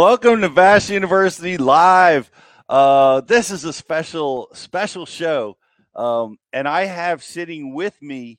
[0.00, 2.30] Welcome to Bass University Live.
[2.70, 5.58] Uh, this is a special, special show.
[5.94, 8.38] Um, and I have sitting with me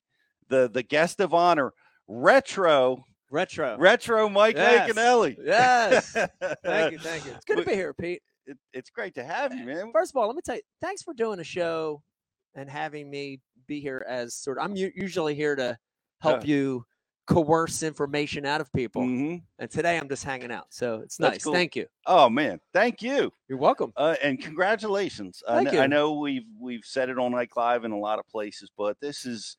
[0.49, 1.71] the, the guest of honor,
[2.07, 3.77] Retro, Retro.
[3.77, 4.87] Retro Mike Yes.
[5.39, 6.11] Yes.
[6.65, 6.97] Thank you.
[6.97, 7.33] Thank you.
[7.33, 8.23] It's good to be here, Pete.
[8.47, 9.91] It, it's great to have you, man.
[9.93, 12.01] First of all, let me tell you, thanks for doing a show
[12.55, 15.77] and having me be here as sort of, I'm u- usually here to
[16.21, 16.55] help Yeah.
[16.55, 16.85] you
[17.31, 19.03] coerce information out of people.
[19.03, 20.67] hmm And today I'm just hanging out.
[20.69, 21.43] So it's That's nice.
[21.43, 21.53] cool.
[21.53, 21.87] Thank you.
[22.05, 23.31] Oh man, thank you.
[23.47, 23.93] You're welcome.
[23.95, 25.43] Uh, and congratulations.
[25.47, 28.19] I, Thank kn- I know we've we've said it on Ike Live in a lot
[28.19, 29.57] of places, but this is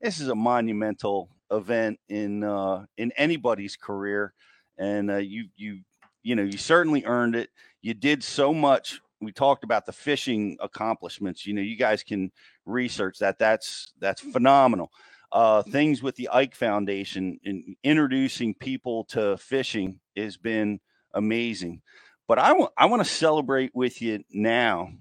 [0.00, 4.32] this is a monumental event in uh, in anybody's career,
[4.78, 5.80] and uh, you you
[6.22, 7.50] you know you certainly earned it.
[7.82, 9.00] You did so much.
[9.20, 11.44] We talked about the fishing accomplishments.
[11.44, 12.30] You know, you guys can
[12.66, 13.38] research that.
[13.38, 14.90] That's that's phenomenal.
[15.30, 20.80] Uh, things with the Ike Foundation and introducing people to fishing has been
[21.12, 21.82] amazing
[22.28, 24.92] but I want I want to celebrate with you now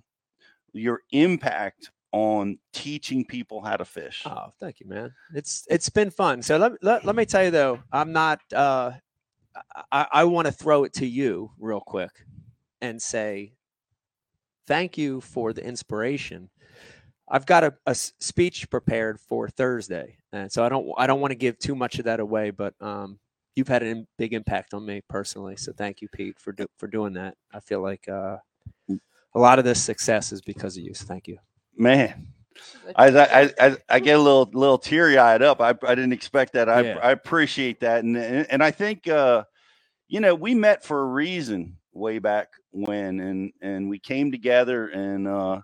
[0.71, 4.23] your impact on teaching people how to fish.
[4.25, 5.13] Oh, thank you, man.
[5.35, 6.41] It's it's been fun.
[6.41, 8.93] So let, let, let me tell you though, I'm not uh
[9.91, 12.11] I, I want to throw it to you real quick
[12.81, 13.53] and say
[14.65, 16.49] thank you for the inspiration.
[17.29, 21.31] I've got a, a, speech prepared for Thursday, and so I don't I don't want
[21.31, 23.19] to give too much of that away, but um
[23.55, 25.57] you've had a big impact on me personally.
[25.57, 27.35] So thank you, Pete, for do, for doing that.
[27.53, 28.37] I feel like uh
[29.35, 30.93] a lot of this success is because of you.
[30.93, 31.37] So thank you.
[31.77, 32.27] Man,
[32.95, 35.61] I I, I I get a little little teary eyed up.
[35.61, 36.69] I I didn't expect that.
[36.69, 36.99] I Yeah.
[37.01, 39.43] I appreciate that, and and, and I think uh,
[40.07, 44.87] you know we met for a reason way back when, and and we came together,
[44.89, 45.61] and uh,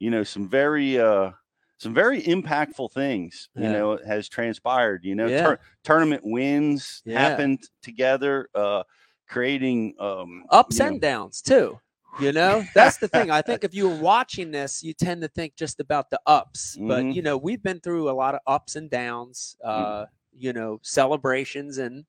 [0.00, 1.32] you know some very uh
[1.78, 5.04] some very impactful things you know has transpired.
[5.04, 5.30] You know, Yeah.
[5.30, 7.14] tur- tournament wins Yeah.
[7.14, 8.84] happened together, uh,
[9.28, 11.80] creating um ups you know, and downs too.
[12.18, 13.30] You know, that's the thing.
[13.30, 16.78] I think if you were watching this, you tend to think just about the ups,
[16.86, 17.12] but Mhm.
[17.12, 19.56] you know, we've been through a lot of ups and downs.
[19.64, 22.04] Uh, you know, celebrations and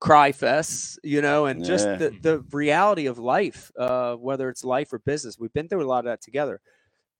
[0.00, 0.98] cry fests.
[1.04, 5.38] You know, and just the the reality of life, uh, whether it's life or business.
[5.38, 6.60] We've been through a lot of that together.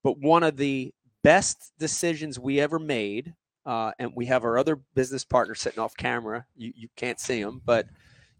[0.03, 3.35] But one of the best decisions we ever made,
[3.67, 6.47] uh, and we have our other business partner sitting off camera.
[6.57, 7.87] You you can't see him, but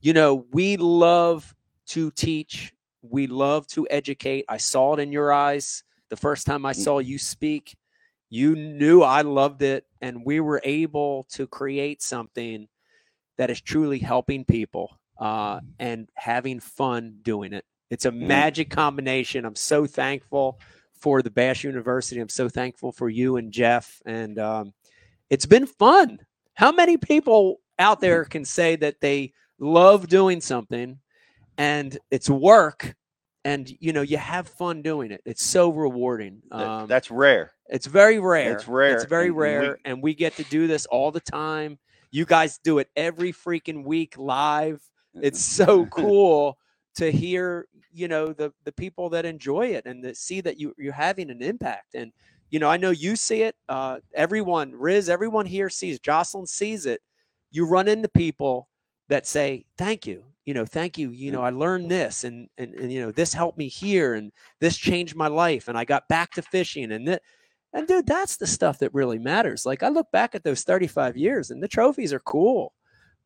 [0.01, 1.55] you know, we love
[1.89, 2.73] to teach.
[3.03, 4.45] We love to educate.
[4.49, 7.77] I saw it in your eyes the first time I saw you speak.
[8.29, 12.69] You knew I loved it, and we were able to create something
[13.39, 17.65] that is truly helping people uh, and having fun doing it.
[17.91, 19.45] It's a magic combination.
[19.45, 20.61] I'm so thankful
[21.01, 22.21] for the Bass University.
[22.21, 24.73] I'm so thankful for you and Jeff, and um,
[25.31, 26.19] it's been fun.
[26.55, 30.99] How many people out there can say that they love doing something
[31.59, 32.95] and it's work
[33.45, 35.23] and you know you have fun doing it?
[35.25, 36.43] It's so rewarding.
[36.53, 37.53] Um, that's rare.
[37.69, 38.53] it's very rare.
[38.53, 41.11] It's rare, it's very and- and we- rare and we get to do this all
[41.11, 41.79] the time.
[42.11, 44.83] You guys do it every freaking week live.
[45.15, 46.59] It's so cool
[46.97, 50.75] to hear you know the the people that enjoy it and to see that you
[50.79, 51.95] you're having an impact.
[51.95, 52.13] And
[52.51, 56.87] you know i know you see it uh everyone riz everyone here sees jocelyn sees
[56.87, 57.01] it.
[57.53, 58.69] You run into people
[59.09, 62.75] that say thank you you know thank you you know i learned this and and,
[62.75, 66.09] and you know this helped me here and this changed my life and i got
[66.09, 67.23] back to fishing and that
[67.73, 69.65] and dude that's the stuff that really matters.
[69.65, 72.73] Like i look back at those 35 years and the trophies are cool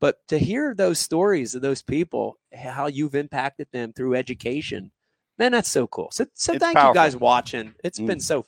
[0.01, 4.91] but to hear those stories of those people how you've impacted them through education
[5.39, 6.09] man that's so cool.
[6.13, 7.75] So, so It's thank you guys watching.
[7.85, 8.07] It's Mm.
[8.07, 8.47] been so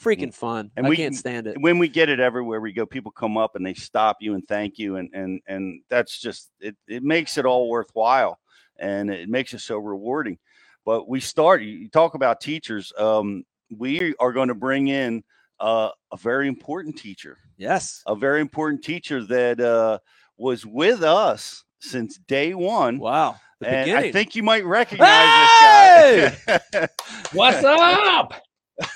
[0.00, 0.70] freaking fun.
[0.76, 1.60] And i we can't stand it.
[1.60, 4.46] when we get it everywhere we go people come up and they stop you and
[4.48, 8.38] thank you and and and that's just it it makes it all worthwhile
[8.78, 10.38] and it makes it so rewarding.
[10.84, 15.22] But we start you you talk about teachers um we are going to bring in
[15.60, 17.38] uh, a very important teacher.
[17.56, 18.02] Yes.
[18.06, 19.98] A very important teacher that uh
[20.38, 26.46] was with us since day one wow and beginning i think you might recognize this
[26.46, 26.88] guy
[27.32, 28.34] What's up?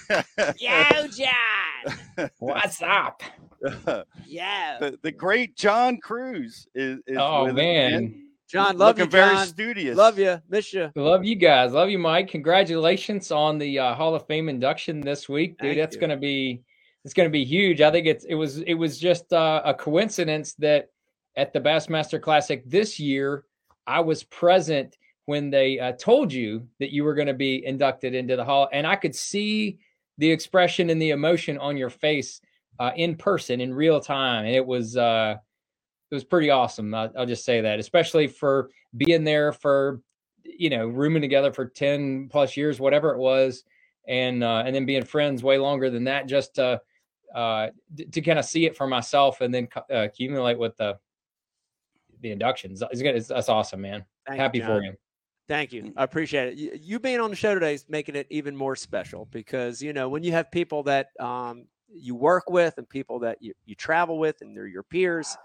[0.59, 3.23] yo john What's up?
[4.27, 8.29] yeah the, the great John Crews is, is Oh with man.
[8.51, 9.97] john love looking you very john studious.
[9.97, 11.73] love you miss you Love you guys.
[11.73, 12.29] Love you, Mike.
[12.29, 15.69] Congratulations on the uh, Hall of Fame induction this week, dude.
[15.71, 16.01] Thank That's you.
[16.01, 16.63] gonna be
[17.05, 17.81] it's gonna be huge.
[17.81, 20.89] I think it's it was it was just uh, a coincidence that
[21.37, 23.45] at the Bassmaster Classic this year,
[23.87, 24.97] I was present
[25.27, 28.69] when they uh, told you that you were going to be inducted into the hall,
[28.73, 29.79] and I could see
[30.19, 32.41] the expression and the emotion on your face
[32.79, 35.37] uh, in person in real time, and it was uh,
[36.11, 36.95] it was pretty awesome.
[36.95, 40.01] I'll, I'll just say that, especially for being there for
[40.59, 43.65] you know, rooming together for 10 plus years, whatever it was.
[44.09, 46.81] And, uh, and then being friends way longer than that, just to,
[47.35, 47.69] uh,
[48.13, 50.97] to kind of see it for myself and then uh, accumulate with the,
[52.27, 52.83] the inductions.
[52.91, 54.05] It's, it's, that's awesome, man.
[54.27, 54.85] Thank Happy you, for John.
[54.85, 54.93] you.
[55.49, 55.93] Thank you.
[55.97, 56.55] I appreciate it.
[56.57, 59.93] You, you being on the show today is making it even more special because, you
[59.93, 63.77] know, when you have people that um, you work with and people that you, you
[63.77, 65.37] travel with and they're your peers,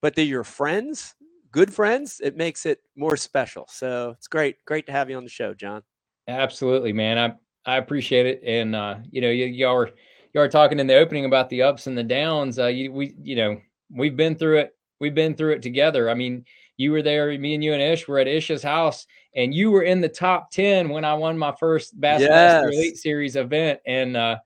[0.00, 1.14] but they're your friends,
[1.50, 3.66] good friends, it makes it more special.
[3.68, 4.56] So it's great.
[4.64, 5.82] Great to have you on the show, John.
[6.28, 7.18] Absolutely, man.
[7.18, 7.34] I,
[7.70, 8.42] I appreciate it.
[8.46, 9.90] And, uh, you know, y- y'all were,
[10.32, 12.58] y'all were talking in the opening about the ups and the downs.
[12.58, 14.74] Uh, you, we, you know, we've been through it.
[15.02, 16.08] We've been through it together.
[16.08, 16.44] I mean,
[16.76, 19.04] you were there, me and you and Ish were at Ish's house
[19.34, 22.64] and you were in the top 10 when I won my first Bassmaster Yes.
[22.66, 23.80] Elite Series event.
[23.84, 24.38] And uh,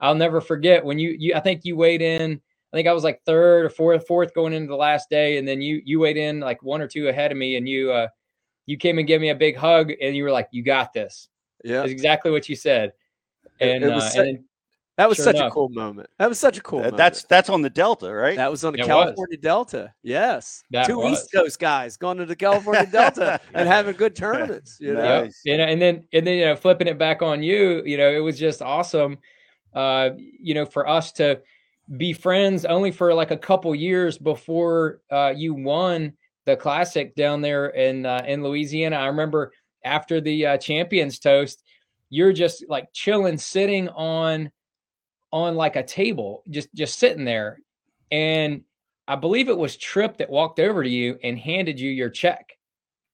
[0.00, 2.42] I'll never forget when you, you, I think you weighed in,
[2.72, 5.38] I think I was like third or fourth, fourth going into the last day.
[5.38, 7.90] And then you, you weighed in like one or two ahead of me and you,
[7.90, 8.08] uh,
[8.66, 11.30] you came and gave me a big hug and you were like, you got this.
[11.64, 11.78] Yeah.
[11.80, 12.92] That's exactly what you said.
[13.60, 14.44] And, it was uh, and then,
[15.02, 16.08] That was Sure such a cool moment.
[16.20, 16.96] That was such a cool That- moment.
[16.98, 18.36] that's that's on the Delta, right?
[18.36, 18.86] that was on the It was.
[18.88, 19.92] California Delta.
[20.04, 20.62] Yes.
[20.70, 21.14] That Two was.
[21.14, 24.78] East Coast guys going to the California Delta and having good tournaments.
[24.80, 25.22] You know?
[25.24, 25.42] Nice.
[25.44, 25.52] Yep.
[25.52, 28.08] You know, and then and then you know, flipping it back on you, you know,
[28.08, 29.18] it was just awesome.
[29.74, 31.40] Uh, you know, for us to
[31.96, 36.12] be friends only for like a couple years before uh, you won
[36.46, 38.96] the classic down there in uh, in Louisiana.
[38.96, 39.52] I remember
[39.84, 41.64] after the uh, champions toast,
[42.08, 44.50] you're just like chilling, sitting on
[45.32, 47.58] on like a table, just just sitting there,
[48.10, 48.62] and
[49.08, 52.56] I believe it was Trip that walked over to you and handed you your check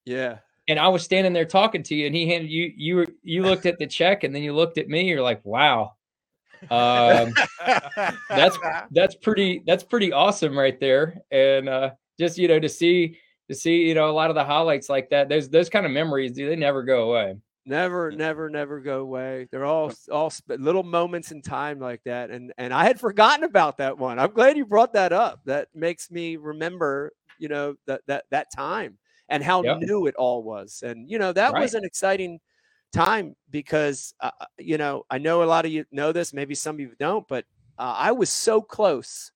[0.04, 0.38] Yeah.
[0.68, 3.42] and I was standing there talking to you, and he handed you you were you
[3.44, 5.08] looked at the check, and then you looked at me.
[5.08, 5.92] You're like, wow,
[6.70, 7.32] um,
[8.28, 8.58] that's
[8.90, 11.18] that's pretty that's pretty awesome right there.
[11.30, 13.18] And uh, just you know to see
[13.48, 15.28] to see you know a lot of the highlights like that.
[15.28, 17.36] Those those kind of memories, do they never go away.
[17.68, 19.46] Never, never, never go away.
[19.50, 23.44] They're all all sp- little moments in time like that, and and I had forgotten
[23.44, 24.18] about that one.
[24.18, 25.42] I'm glad you brought that up.
[25.44, 28.98] That makes me remember, you know, that that that time
[29.28, 29.78] and how Yep.
[29.80, 30.82] new it all was.
[30.82, 32.40] And you know, that was an exciting
[32.92, 36.32] time because uh, uh, you know I know a lot of you know this.
[36.32, 37.44] Maybe some of you don't, but
[37.78, 39.30] uh, I was so close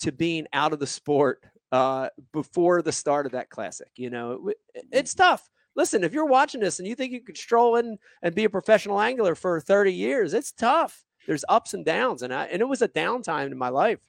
[0.00, 3.90] to being out of the sport uh, before the start of that classic.
[3.96, 7.36] You know, it, it's tough listen, if you're watching this and you think you could
[7.36, 11.04] stroll in and be a professional angler for 30 years, it's tough.
[11.26, 12.22] There's ups and downs.
[12.22, 14.00] And I and it was a downtime in my life.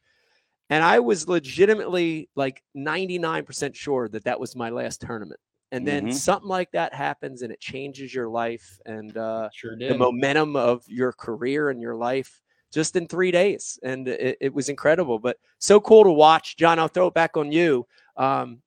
[0.70, 5.40] And I was legitimately like 99% sure that that was my last tournament.
[5.72, 6.14] And then Mhm.
[6.14, 10.84] something like that happens and it changes your life and uh, Sure the momentum of
[10.88, 12.42] your career and your life
[12.74, 13.80] just in three days.
[13.84, 16.58] And it, it was incredible, but so cool to watch.
[16.58, 17.86] John, I'll throw it back on you.
[18.18, 18.62] Um,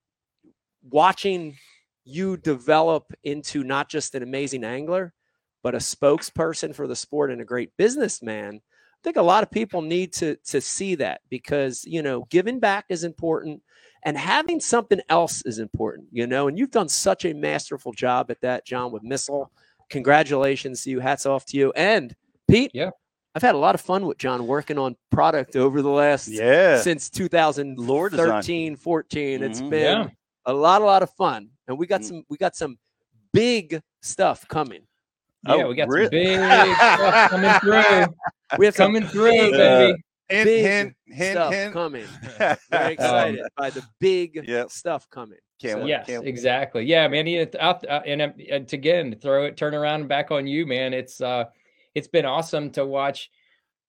[0.90, 1.56] watching
[2.08, 5.12] you develop into not just an amazing angler,
[5.62, 8.54] but a spokesperson for the sport and a great businessman.
[8.56, 12.58] I think a lot of people need to to see that because you know giving
[12.58, 13.62] back is important
[14.04, 16.48] and having something else is important, you know.
[16.48, 19.50] And you've done such a masterful job at that, John, with Missile.
[19.90, 21.00] Congratulations to you.
[21.00, 21.72] Hats off to you.
[21.74, 22.14] And
[22.48, 22.90] Pete, Yeah.
[23.34, 26.80] I've had a lot of fun with John working on product over the last yeah.
[26.80, 27.28] since Lure
[28.08, 28.42] design.
[28.42, 29.42] 2013, 14.
[29.42, 29.70] It's Mhm.
[29.70, 30.08] been Yeah.
[30.46, 32.04] a lot, a lot of fun, and we got Mm.
[32.04, 32.78] some, we got some
[33.32, 34.82] big stuff coming.
[35.46, 36.04] yeah, Oh, we got really?
[36.04, 38.14] some big stuff coming through,
[38.58, 39.50] We have some coming through, Yeah.
[39.56, 40.02] baby.
[40.30, 41.72] Hint, big hint, hint, stuff hint.
[41.72, 42.04] coming.
[42.70, 44.70] Very excited by the big Yep.
[44.70, 45.38] stuff coming.
[45.60, 45.88] Can't So- wait.
[45.88, 46.28] Yes, can't wait.
[46.28, 46.84] exactly.
[46.84, 47.26] Yeah, man.
[47.26, 50.46] You know, out, uh, and, um, and again, throw it, turn around and back on
[50.46, 50.92] you, man.
[50.92, 51.44] It's uh,
[51.94, 53.30] it's been awesome to watch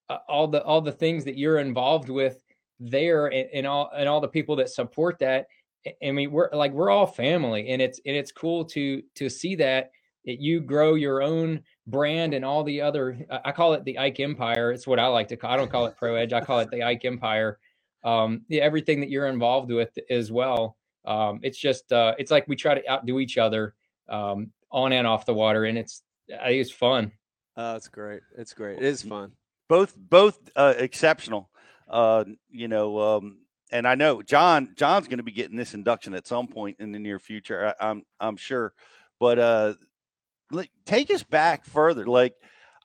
[0.09, 2.41] uh, all the all the things that you're involved with
[2.79, 5.47] there, and, and all and all the people that support that.
[5.85, 9.55] I- mean, we're like we're all family, and it's and it's cool to to see
[9.55, 9.91] that
[10.25, 13.25] that you grow your own brand and all the other.
[13.31, 14.71] I I call it the Ike Empire.
[14.71, 15.51] It's what I like to call.
[15.51, 16.33] I don't call it Pro Edge.
[16.33, 17.59] I call it the Ike Empire.
[18.03, 22.47] Um, yeah, everything that you're involved with as well um, it's just uh, it's like
[22.47, 23.73] we try to outdo each other
[24.07, 27.11] um, on and off the water, and it's I think it's fun.
[27.57, 28.21] Oh, it's great.
[28.37, 28.77] It's great.
[28.77, 29.31] It is fun.
[29.67, 31.49] both both uh, exceptional.
[31.89, 33.39] Uh, you know, um,
[33.71, 36.91] and I know John John's going to be getting this induction at some point in
[36.91, 37.73] the near future.
[37.79, 38.73] I, I'm I'm sure,
[39.19, 39.73] but uh,
[40.51, 42.05] like, take us back further.
[42.05, 42.33] Like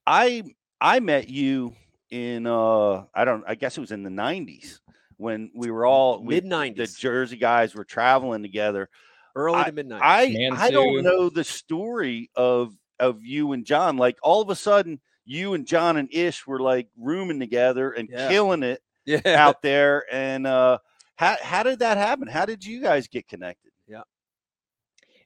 [0.06, 0.42] I
[0.80, 1.74] I met you
[2.10, 4.80] in uh I don't I guess it was in the 90s
[5.16, 6.44] when we were all we, Mid
[6.76, 8.88] the Jersey guys were traveling together.
[9.34, 10.36] early to mid nineties.
[10.60, 13.96] I I don't know the story of of you and John.
[13.96, 18.08] Like all of a sudden, you and John and Ish were like rooming together and
[18.10, 18.28] Yeah.
[18.28, 19.20] killing it yeah.
[19.26, 20.04] out there.
[20.12, 20.78] And uh,
[21.16, 22.28] how how did that happen?
[22.28, 23.72] How did you guys get connected?
[23.86, 24.02] Yeah,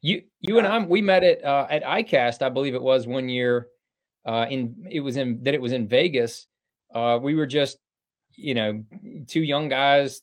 [0.03, 3.29] you you and I we met at uh, at ICAST, I believe it was one
[3.29, 3.69] year.
[4.27, 6.47] Uh, in it was in that it was in Vegas.
[6.95, 7.79] Uh, we were just
[8.35, 8.85] you know
[9.27, 10.21] two young guys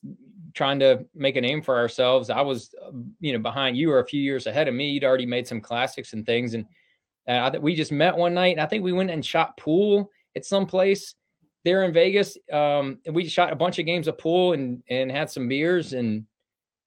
[0.54, 2.30] trying to make a name for ourselves.
[2.30, 2.74] I was
[3.20, 4.90] you know behind you or a few years ahead of me.
[4.90, 6.66] You'd already made some classics and things, and
[7.26, 8.52] uh, we just met one night.
[8.52, 11.14] And I think we went and shot pool at some place
[11.66, 12.38] there in Vegas.
[12.52, 15.92] Um, and we shot a bunch of games of pool and and had some beers
[15.92, 16.24] and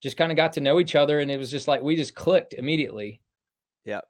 [0.01, 2.15] just kind of got to know each other, and it was just like we just
[2.15, 3.21] clicked immediately.
[3.83, 4.01] Yeah.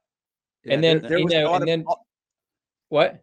[0.64, 1.84] yeah and then there, there you know, and then
[2.88, 3.22] what?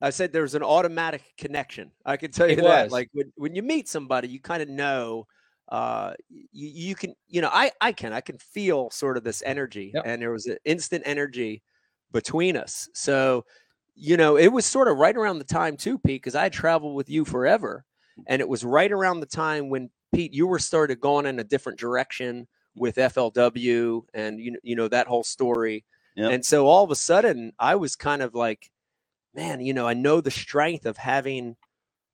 [0.00, 1.92] I said there was an automatic connection.
[2.04, 2.84] I can tell you it that.
[2.84, 2.92] Was.
[2.92, 5.26] Like when, when you meet somebody, you kind of know
[5.70, 9.42] uh you, you can you know I I can I can feel sort of this
[9.44, 10.04] energy yep.
[10.06, 11.62] and there was an instant energy
[12.12, 12.88] between us.
[12.94, 13.44] So,
[13.98, 16.52] you know, it was sort of right around the time too, Pete, because I had
[16.52, 17.84] traveled with you forever.
[18.26, 21.44] And it was right around the time when Pete, you were started going in a
[21.44, 25.84] different direction with FLW and you know, you know that whole story.
[26.16, 26.32] Yep.
[26.32, 28.70] And so all of a sudden, I was kind of like,
[29.34, 31.56] man, you know, I know the strength of having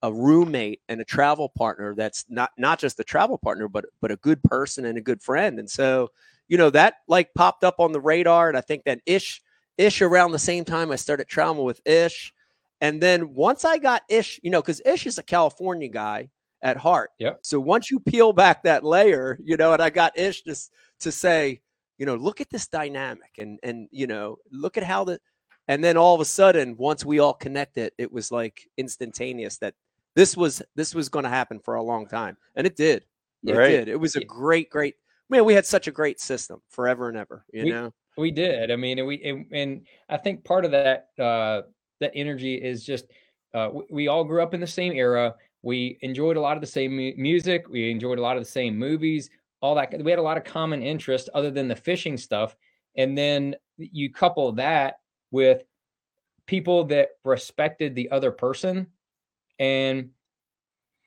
[0.03, 4.11] a roommate and a travel partner that's not not just a travel partner, but but
[4.11, 5.59] a good person and a good friend.
[5.59, 6.11] And so,
[6.49, 8.49] you know, that like popped up on the radar.
[8.49, 9.43] And I think that Ish
[9.79, 12.33] Ish around the same time I started traveling with Ish.
[12.81, 16.31] And then once I got Ish, you know, because Ish is a California guy
[16.63, 17.11] at heart.
[17.19, 17.35] Yeah.
[17.43, 20.57] So once you peel back that layer, you know, and I got Ish to,
[21.01, 21.61] to say,
[21.99, 25.21] you know, look at this dynamic and and you know, look at how the
[25.69, 29.75] and then all of a sudden, once we all connected, it was like instantaneous that
[30.15, 33.05] this was this was going to happen for a long time, and it did.
[33.47, 33.69] It right.
[33.71, 33.89] did.
[33.89, 34.95] It was a great, great.
[35.29, 37.45] Man, we had such a great system forever and ever.
[37.53, 38.71] You we, know, we did.
[38.71, 41.63] I mean, and we and, and I think part of that uh,
[42.01, 43.07] that energy is just
[43.55, 46.61] uh, we, we all grew up in the same era we enjoyed a lot of
[46.61, 47.69] the same music.
[47.71, 49.31] We enjoyed a lot of the same movies,
[49.63, 49.99] all that.
[49.99, 52.55] We had a lot of common interest other than the fishing stuff.
[52.97, 54.99] And then you couple that
[55.31, 55.63] with
[56.47, 58.89] people that respected the other person.
[59.59, 60.11] And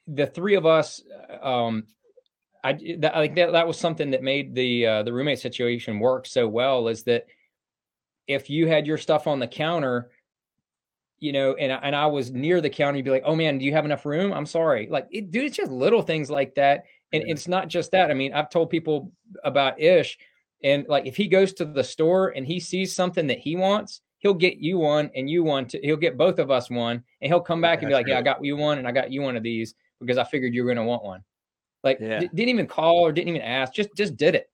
[0.07, 1.03] the three of us,
[1.39, 1.83] um,
[2.63, 6.25] I, that, think that, that was something that made the uh, the roommate situation work
[6.25, 7.25] so well is that
[8.27, 10.09] if you had your stuff on the counter
[11.19, 13.65] you know, and and I was near the counter, you'd be like, "Oh man, do
[13.65, 16.85] you have enough room?" I'm sorry, like, it, dude, it's just little things like that,
[17.11, 17.33] and yeah.
[17.33, 18.11] it's not just that.
[18.11, 19.11] I mean, I've told people
[19.43, 20.17] about Ish,
[20.63, 24.01] and like, if he goes to the store and he sees something that he wants,
[24.19, 25.65] he'll get you one, and you one.
[25.67, 28.19] To, he'll get both of us one, and he'll come back and be like, "Yeah,
[28.19, 30.63] I got you one, and I got you one of these because I figured you
[30.63, 31.23] were going to want one."
[31.87, 32.19] Like, yeah.
[32.19, 34.49] d- didn't even call or didn't even ask, just just did it,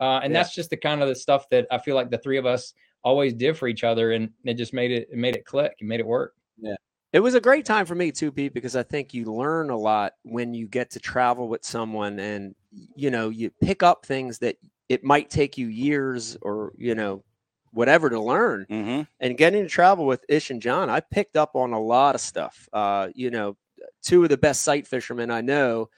[0.00, 0.40] uh, and yeah.
[0.40, 2.74] that's just the kind of the stuff that I feel like the three of us
[3.02, 5.88] always did for each other, and it just made it, it made it click and
[5.88, 6.34] made it work.
[6.58, 6.76] Yeah.
[7.12, 9.76] It was a great time for me too, Pete, because I think you learn a
[9.76, 12.54] lot when you get to travel with someone and
[12.94, 14.56] you know, you pick up things that
[14.88, 17.24] it might take you years or, you know,
[17.72, 18.66] whatever to learn.
[18.70, 19.02] Mm-hmm.
[19.20, 22.20] And getting to travel with Ish and John, I picked up on a lot of
[22.20, 22.68] stuff.
[22.72, 23.56] Uh, you know,
[24.02, 25.88] two of the best sight fishermen I know,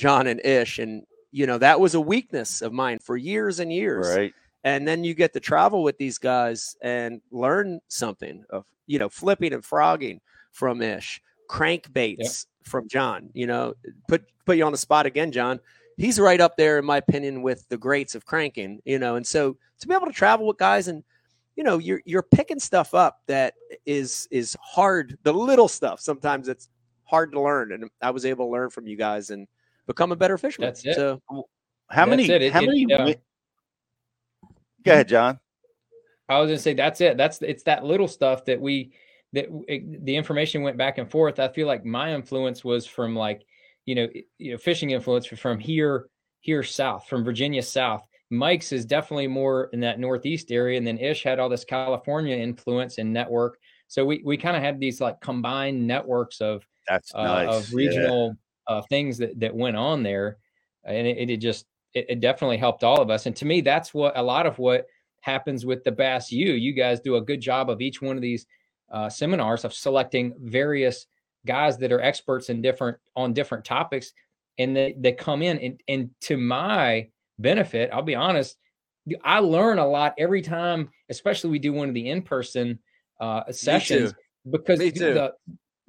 [0.00, 3.72] John and Ish, and you know, that was a weakness of mine for years and
[3.72, 4.08] years.
[4.08, 8.98] Right and then you get to travel with these guys and learn something of you
[8.98, 10.20] know flipping and frogging
[10.52, 12.28] from ish crankbaits yep.
[12.64, 13.74] from john you know
[14.08, 15.58] put put you on the spot again john
[15.96, 19.26] he's right up there in my opinion with the greats of cranking you know and
[19.26, 21.02] so to be able to travel with guys and
[21.56, 23.54] you know you're you're picking stuff up that
[23.86, 26.68] is is hard the little stuff sometimes it's
[27.04, 29.46] hard to learn and i was able to learn from you guys and
[29.90, 31.20] become a better fisherman that's it so
[31.90, 32.52] how that's many it.
[32.52, 33.20] how it, many it,
[34.84, 35.38] Go ahead, John.
[36.28, 37.16] I was gonna say that's it.
[37.16, 38.92] That's it's that little stuff that we
[39.32, 41.38] that it, the information went back and forth.
[41.38, 43.42] I feel like my influence was from like
[43.84, 46.06] you know you know fishing influence from here
[46.40, 48.06] here south from Virginia south.
[48.30, 52.36] Mike's is definitely more in that northeast area, and then Ish had all this California
[52.36, 53.58] influence and network.
[53.88, 57.68] So we we kind of had these like combined networks of that's uh, nice.
[57.68, 58.32] of regional yeah.
[58.66, 60.38] Uh, things that that went on there,
[60.84, 63.26] and it, it just it, it, definitely helped all of us.
[63.26, 64.86] And to me, that's what a lot of what
[65.20, 66.52] happens with the Bass U.
[66.52, 68.46] You guys do a good job of each one of these
[68.90, 71.06] uh, seminars of selecting various
[71.46, 74.12] guys that are experts in different on different topics,
[74.58, 78.56] and they they come in and and to my benefit, I'll be honest,
[79.24, 82.78] I learn a lot every time, especially we do one of the in person
[83.20, 84.14] uh, sessions
[84.50, 85.32] because the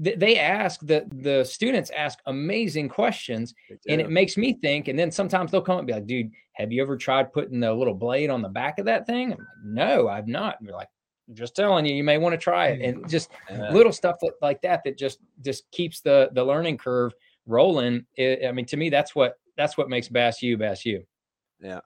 [0.02, 3.54] they ask the the students ask amazing questions
[3.88, 6.72] and it makes me think and then sometimes they'll come and be like dude have
[6.72, 9.32] you ever tried putting the little blade on the back of that thing?
[9.32, 10.60] I'm like no i've not.
[10.60, 10.90] And they're like
[11.34, 13.30] just telling you you may want to try it and just
[13.72, 17.14] little stuff that, like that that just just keeps the the learning curve
[17.46, 18.06] rolling.
[18.16, 21.04] It, i mean to me that's what that's what makes bass u bass u.
[21.60, 21.82] Yeah.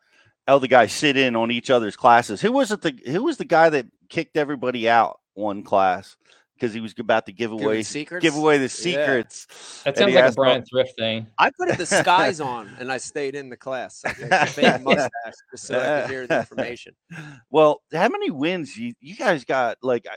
[0.48, 2.40] Other guys sit in on each other's classes.
[2.40, 2.82] Who was it?
[2.82, 6.16] The who was the guy that kicked everybody out one class
[6.56, 8.22] because he was about to give away secrets?
[8.24, 8.68] give away the Yeah.
[8.70, 9.48] secrets.
[9.84, 11.28] That sounds like a asked about- Thrift thing.
[11.38, 14.02] I put the disguise on and I stayed in the class.
[14.06, 15.12] I had a mustache
[15.52, 16.96] just so I could hear the information.
[17.52, 19.78] Well, how many wins you you guys got?
[19.82, 20.08] Like,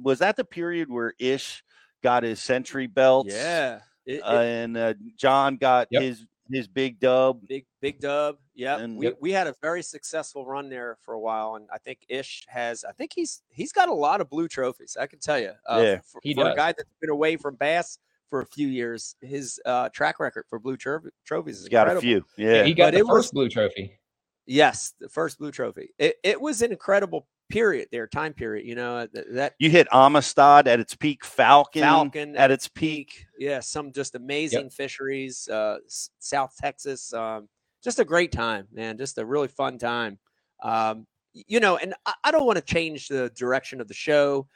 [0.00, 1.62] was that the period where Ish
[2.02, 3.32] got his century belts?
[3.34, 3.80] Yeah.
[4.06, 6.02] It- it- uh, and uh, John got Yep.
[6.02, 7.46] his his big dub.
[7.48, 8.36] big big dub.
[8.54, 9.16] Yeah, And- we, Yep.
[9.20, 12.84] we had a very successful run there for a while, and I think Ish has.
[12.84, 14.96] I think he's he's got a lot of blue trophies.
[14.98, 15.52] I can tell you.
[15.68, 16.00] Uh, Yeah.
[16.04, 17.98] for, He for a guy that's been away from Bass
[18.30, 21.94] for a few years, his uh, track record for blue tro- trophies is He's got
[21.96, 22.24] a few.
[22.36, 22.64] Yeah.
[22.64, 23.98] He got But the it was- first blue trophy.
[24.46, 25.90] Yes, the first blue trophy.
[25.98, 28.66] It, it was an incredible period there, time period.
[28.66, 32.68] You know uh, th- that You hit Amistad at its peak, Falcon, Falcon at its
[32.68, 33.26] peak.
[33.38, 35.78] yeah, some just amazing fisheries, uh,
[36.18, 37.12] South Texas.
[37.12, 37.48] Um,
[37.82, 38.98] just a great time, man.
[38.98, 40.18] Just a really fun time.
[40.62, 44.46] Um, you know, and I, I don't want to change the direction of the show,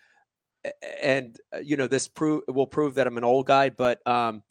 [1.03, 4.43] and uh, you know, this prove will prove that I'm an old guy, but um,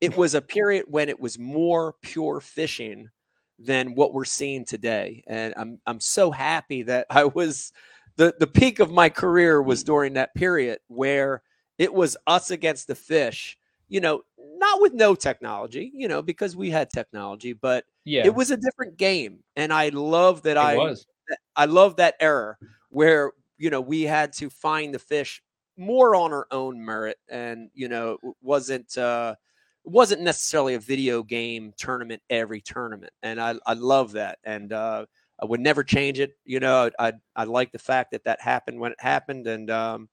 [0.00, 3.08] it was a period when it was more pure fishing
[3.58, 7.72] than what we're seeing today, and I'm I'm so happy that I was
[8.16, 11.42] the the peak of my career was during that period where
[11.78, 13.58] it was us against the fish
[13.88, 14.22] you know
[14.56, 18.56] not with no technology you know because we had technology but Yeah, it was a
[18.56, 19.40] different game.
[19.56, 21.06] And i love that it i was.
[21.56, 22.56] i love that era
[22.90, 25.42] where you know we had to find the fish
[25.76, 29.34] more on our own merit and you know wasn't uh
[29.84, 35.04] wasn't necessarily a video game tournament every tournament and i i love that and uh
[35.40, 38.78] i would never change it you know i i like the fact that that happened
[38.80, 40.08] when it happened and um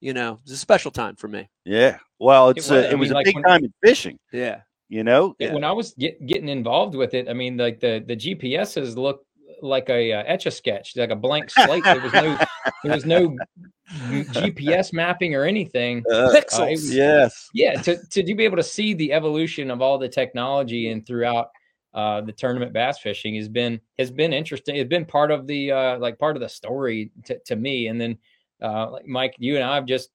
[0.00, 1.98] you know it's a special time for me Yeah.
[2.18, 2.84] Well, it's was.
[2.84, 4.18] a, I it was mean, a like big when- time in fishing.
[4.32, 5.34] yeah You know.
[5.40, 8.94] Yeah, When I was get, getting involved with it, I mean, like the the GPSs
[8.96, 9.26] look
[9.62, 11.84] like a uh, etch a sketch, like a blank slate.
[11.84, 12.36] There was no
[12.82, 13.38] there was no
[14.32, 16.04] GPS mapping or anything.
[16.10, 17.50] Uh, pixels was- yes.
[17.54, 21.48] Yeah, to to be able to see the evolution of all the technology and throughout
[21.94, 24.76] uh, the tournament bass fishing has been has been interesting.
[24.76, 27.88] It's been part of the uh, like part of the story to, to me.
[27.88, 28.18] And then
[28.62, 30.10] uh, like Mike, you and I have just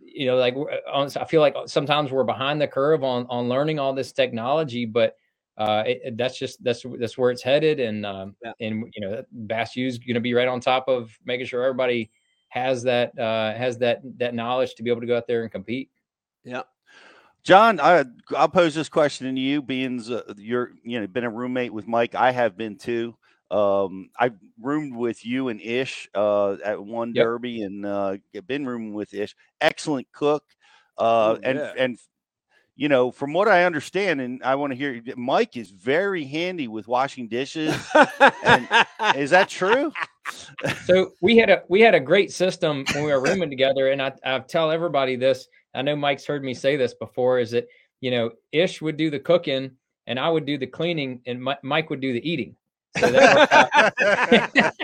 [0.00, 3.78] you know like uh, I feel like sometimes we're behind the curve on on learning
[3.78, 5.16] all this technology, but
[5.58, 7.80] uh, it, that's just that's that's where it's headed.
[7.80, 8.52] And um, Yeah.
[8.60, 12.10] and you know Bass U's going to be right on top of making sure everybody
[12.48, 15.52] has that uh, has that that knowledge to be able to go out there and
[15.52, 15.90] compete.
[16.44, 16.62] yeah
[17.42, 18.04] John, I,
[18.36, 21.88] I'll pose this question to you, being uh, you're you know been a roommate with
[21.88, 22.14] Mike.
[22.14, 23.16] I have been too.
[23.50, 27.24] Um, I roomed with you and Ish uh, at one Yep.
[27.24, 29.34] derby, and uh, been rooming with Ish.
[29.60, 30.44] Excellent cook,
[30.98, 31.72] uh, Ooh, and yeah.
[31.78, 31.98] and
[32.80, 36.66] you know from what I understand, and I want to hear Mike is very handy
[36.66, 37.74] with washing dishes.
[39.14, 39.92] is that true?
[40.86, 44.00] so we had a we had a great system when we were rooming together and
[44.00, 47.66] I, I tell everybody this i know mike's heard me say this before is that
[48.00, 49.72] you know ish would do the cooking
[50.06, 52.54] and i would do the cleaning and mike would do the eating
[52.98, 53.92] so that
[54.46, 54.80] worked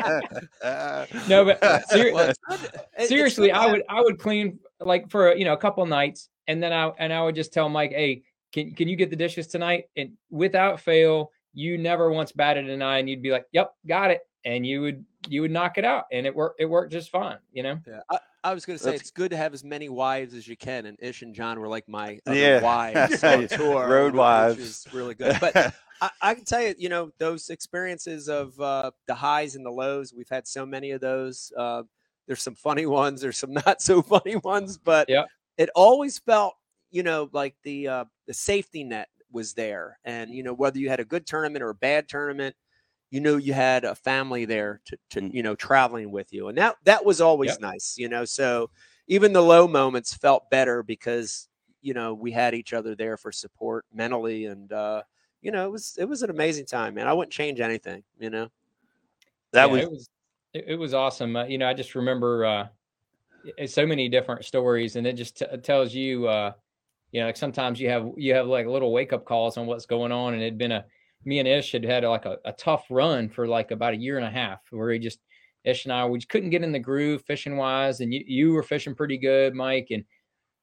[0.63, 1.09] out.
[1.29, 5.11] no but ser- Well, it's good- it- it's seriously i would i would clean like
[5.11, 7.91] for you know a couple nights and then i and i would just tell mike
[7.91, 9.85] hey can, can you get the dishes tonight?
[9.97, 14.11] And without fail you never once batted an eye and you'd be like yep got
[14.11, 14.21] it.
[14.47, 17.39] And you would you would knock it out and it worked it worked just fine
[17.53, 19.65] you know Yeah, I, I was going to say That's- it's good to have as
[19.65, 22.63] many wives as you can, and Ish and John were like my other Yeah.
[22.63, 24.59] wives on tour, Road which wives.
[24.61, 25.37] is really good.
[25.41, 25.57] But
[26.01, 29.71] I, I can tell you, you know, those experiences of uh, the highs and the
[29.71, 30.15] lows.
[30.17, 31.51] We've had so many of those.
[31.57, 31.83] Uh,
[32.29, 33.21] there's some funny ones.
[33.21, 35.25] There's some not so funny ones, but Yeah.
[35.59, 36.55] it always felt,
[36.93, 40.89] you know, like the uh, the safety net was there, and you know, whether you
[40.89, 42.55] had a good tournament or a bad tournament,
[43.11, 45.35] you knew you had a family there to, to Mm.
[45.35, 47.61] you know, traveling with you, and that that was always Yep.
[47.61, 48.25] nice, you know.
[48.25, 48.71] So
[49.09, 51.49] even the low moments felt better because
[51.83, 55.03] you know we had each other there for support mentally and uh
[55.43, 58.31] you know it was it was an amazing time man i wouldn't change anything you
[58.31, 58.49] know
[59.53, 60.09] that Yeah, was it was
[60.55, 61.37] it, it was awesome.
[61.37, 62.69] Uh, you know, I just remember uh,
[63.61, 66.53] i- so many different stories, and it just t- tells you, uh,
[67.13, 69.87] you know, like sometimes you have you have like little wake up calls on what's
[69.87, 70.87] going on, and it'd been a
[71.27, 74.17] me and Ish had had like a, a tough run for like about a year
[74.17, 75.19] and a half, where he just
[75.65, 78.53] Ish and I we just couldn't get in the groove fishing wise, and you you
[78.53, 80.05] were fishing pretty good, Mike, and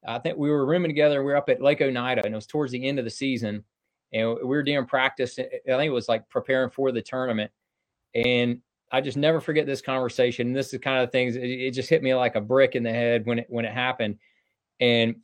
[0.06, 1.22] I think we were rooming together.
[1.22, 3.64] We were up at Lake Oneida, and it was towards the end of the season,
[4.12, 5.38] and we were doing practice.
[5.38, 7.50] I think it was like preparing for the tournament,
[8.14, 10.48] and I just never forget this conversation.
[10.48, 12.82] and This is kind of things it, it just hit me like a brick in
[12.82, 14.18] the head when it when it happened.
[14.80, 15.16] And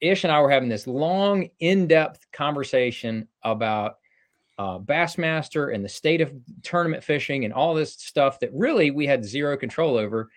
[0.00, 3.96] Ish and I were having this long, in-depth conversation about
[4.58, 9.06] uh, Bassmaster and the state of tournament fishing and all this stuff that really we
[9.06, 10.28] had zero control over.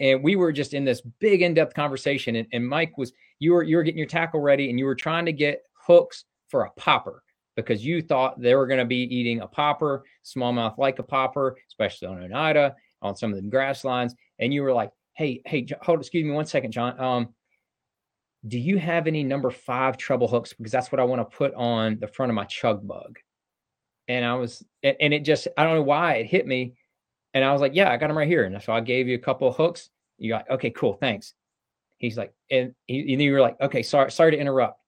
[0.00, 2.36] And we were just in this big in-depth conversation.
[2.36, 4.96] And, and Mike was you were you were getting your tackle ready and you were
[4.96, 7.22] trying to get hooks for a popper
[7.56, 11.56] because you thought they were going to be eating a popper, smallmouth like a popper,
[11.68, 14.14] especially on Oneida, on some of the grass lines.
[14.40, 16.98] And you were like, hey, hey, hold, excuse me one second, John.
[16.98, 17.28] Um,
[18.46, 20.52] do you have any number five treble hooks?
[20.52, 23.18] Because that's what I want to put on the front of my chug bug.
[24.08, 26.74] And I was, and it just, I don't know why it hit me.
[27.32, 28.44] And I was like, yeah, I got them right here.
[28.44, 29.90] And so I gave you a couple of hooks.
[30.18, 31.34] You're like, okay, cool, thanks.
[31.98, 34.80] He's like, and, he, and you were like, okay, sorry, sorry to interrupt.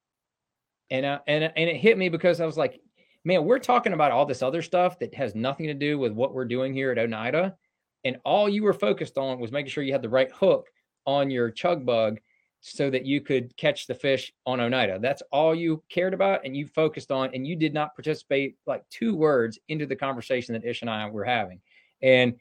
[0.91, 2.81] And uh, and and it hit me because I was like,
[3.25, 6.33] man, we're talking about all this other stuff that has nothing to do with what
[6.33, 7.57] we're doing here at Oneida,
[8.05, 10.69] and all you were focused on was making sure you had the right hook
[11.07, 12.21] on your chug bug
[12.69, 14.99] so that you could catch the fish on Oneida.
[15.01, 18.83] That's all you cared about and you focused on, and you did not participate like
[18.91, 21.61] two words into the conversation that Ish and I were having.
[22.03, 22.35] And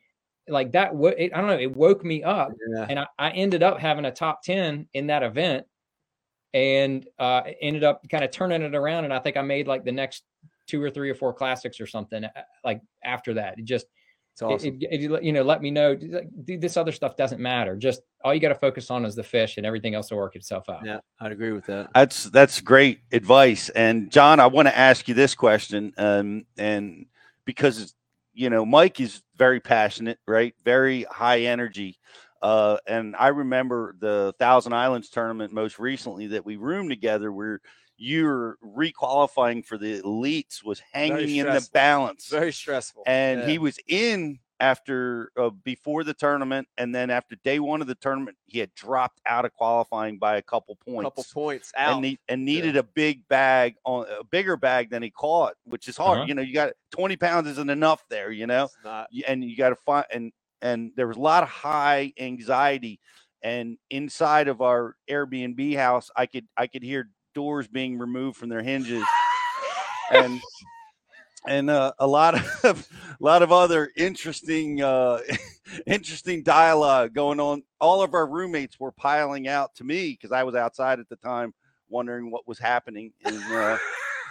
[0.48, 2.52] like that, I don't know, it woke me up.
[2.76, 2.88] Yeah.
[2.90, 5.66] And I, I, ended up having a top 10 in that event
[6.54, 9.06] and uh, ended up kind of turning it around.
[9.06, 10.24] And I think I made like the next
[10.68, 12.30] two or three or four classics or something uh,
[12.64, 13.60] like after that.
[13.60, 13.86] It just,
[14.36, 14.80] it's awesome.
[14.82, 15.98] It, it, it, you know, let me know.
[16.36, 17.78] This other stuff doesn't matter.
[17.78, 20.36] Just all you got to focus on is the fish, and everything else will work
[20.36, 20.82] itself out.
[20.86, 21.88] Yeah, I'd agree with that.
[21.96, 23.70] That's that's great advice.
[23.70, 27.06] And John, I want to ask you this question, um, and
[27.46, 27.96] because
[28.34, 30.54] you know Mike is very passionate, right?
[30.66, 31.98] Very high energy.
[32.42, 37.62] Uh, and I remember the Thousand Islands tournament most recently that we roomed together where
[37.98, 42.28] you're requalifying for the elites was hanging in the balance.
[42.28, 43.04] Very stressful.
[43.06, 43.48] And yeah.
[43.48, 47.96] he was in after uh, before the tournament, and then after day one of the
[47.96, 51.04] tournament, he had dropped out of qualifying by a couple points.
[51.04, 52.80] Couple points out, and, and needed yeah.
[52.80, 56.20] a big bag on a bigger bag than he caught, which is hard.
[56.20, 56.28] Uh-huh.
[56.28, 58.32] You know, you got twenty pounds isn't enough there.
[58.32, 58.70] You know,
[59.28, 60.32] and you got to find and
[60.62, 63.00] and there was a lot of high anxiety.
[63.44, 68.50] And inside of our Airbnb house, I could I could hear doors being removed from
[68.50, 69.04] their hinges
[70.12, 70.42] and
[71.48, 75.20] and uh, a lot of a lot of other interesting uh,
[75.86, 77.64] interesting dialogue going on.
[77.80, 81.16] All of our roommates were piling out to me because I was outside at the
[81.18, 81.54] time,
[81.90, 83.78] wondering what was happening and, uh,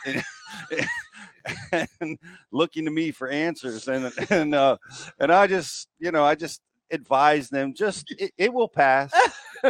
[1.72, 2.18] and, and,
[2.50, 3.88] looking to me for answers.
[3.88, 4.76] And and uh,
[5.18, 6.60] and I just you know I just
[6.90, 9.12] advise them just it, it will pass.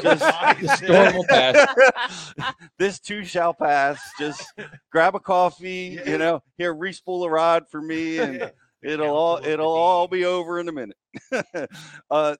[0.02, 2.34] Just, the storm will pass.
[2.80, 4.00] this too shall pass.
[4.18, 4.52] Just
[4.90, 8.50] grab a coffee, you know, here respool a rod for me, and
[8.82, 10.96] it'll all it'll all be over in a minute.
[12.10, 12.34] uh,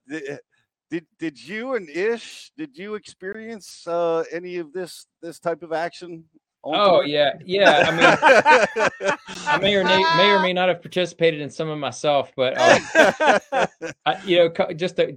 [0.89, 5.71] did did you and Ish did you experience uh, any of this this type of
[5.71, 6.25] action
[6.65, 7.83] Oh yeah, yeah.
[7.87, 11.77] I mean, I may or may, may or may not have participated in some of
[11.77, 12.81] myself, but um,
[14.05, 15.13] I, you know, just a,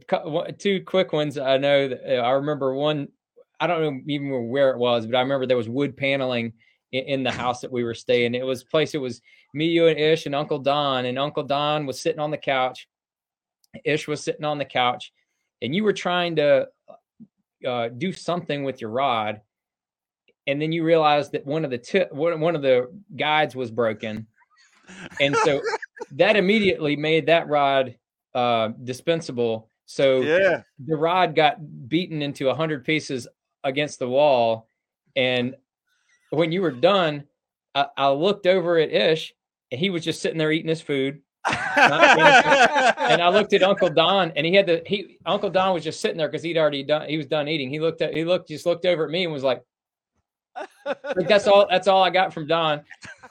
[0.59, 1.39] two quick ones.
[1.39, 3.09] I know that uh, I remember one.
[3.61, 6.53] I don't know even where it was, but I remember there was wood paneling
[6.93, 8.35] in, in the house that we were staying.
[8.35, 8.95] It was place.
[8.95, 9.23] It was
[9.55, 11.07] me, you, and Ish, and Uncle Don.
[11.07, 12.89] And Uncle Don was sitting on the couch.
[13.85, 15.13] Ish was sitting on the couch,
[15.63, 16.69] and you were trying to
[17.67, 19.41] uh, do something with your rod
[20.49, 24.27] and then you realize that one of the one of the guides was broken,
[25.21, 25.61] and so
[26.13, 27.95] that immediately made that rod
[28.35, 29.69] uh, dispensable.
[29.85, 30.63] So yeah.
[30.85, 33.29] the rod got beaten into a hundred pieces
[33.63, 34.69] against the wall,
[35.15, 35.55] and
[36.31, 37.25] when you were done,
[37.75, 39.35] I, I looked over at Ish,
[39.71, 41.21] and he was just sitting there eating his food.
[41.47, 46.01] and I looked at Uncle Don, and he had the he Uncle Don was just
[46.01, 47.69] sitting there because he'd already done he was done eating.
[47.69, 49.63] He looked at he looked just looked over at me and was like,
[50.87, 52.83] like that's all that's all I got from Don.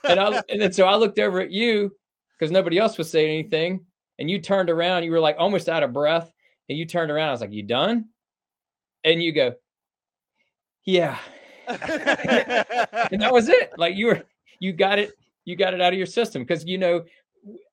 [0.03, 1.91] And I and then so I looked over at you
[2.37, 3.85] because nobody else was saying anything.
[4.19, 6.31] And you turned around, you were like almost out of breath.
[6.69, 8.05] And you turned around, I was like, You done?
[9.03, 9.53] And you go,
[10.85, 11.17] Yeah.
[11.67, 11.77] and
[13.21, 13.71] that was it.
[13.77, 14.23] Like you were
[14.59, 15.11] you got it,
[15.45, 16.45] you got it out of your system.
[16.45, 17.03] Cause you know,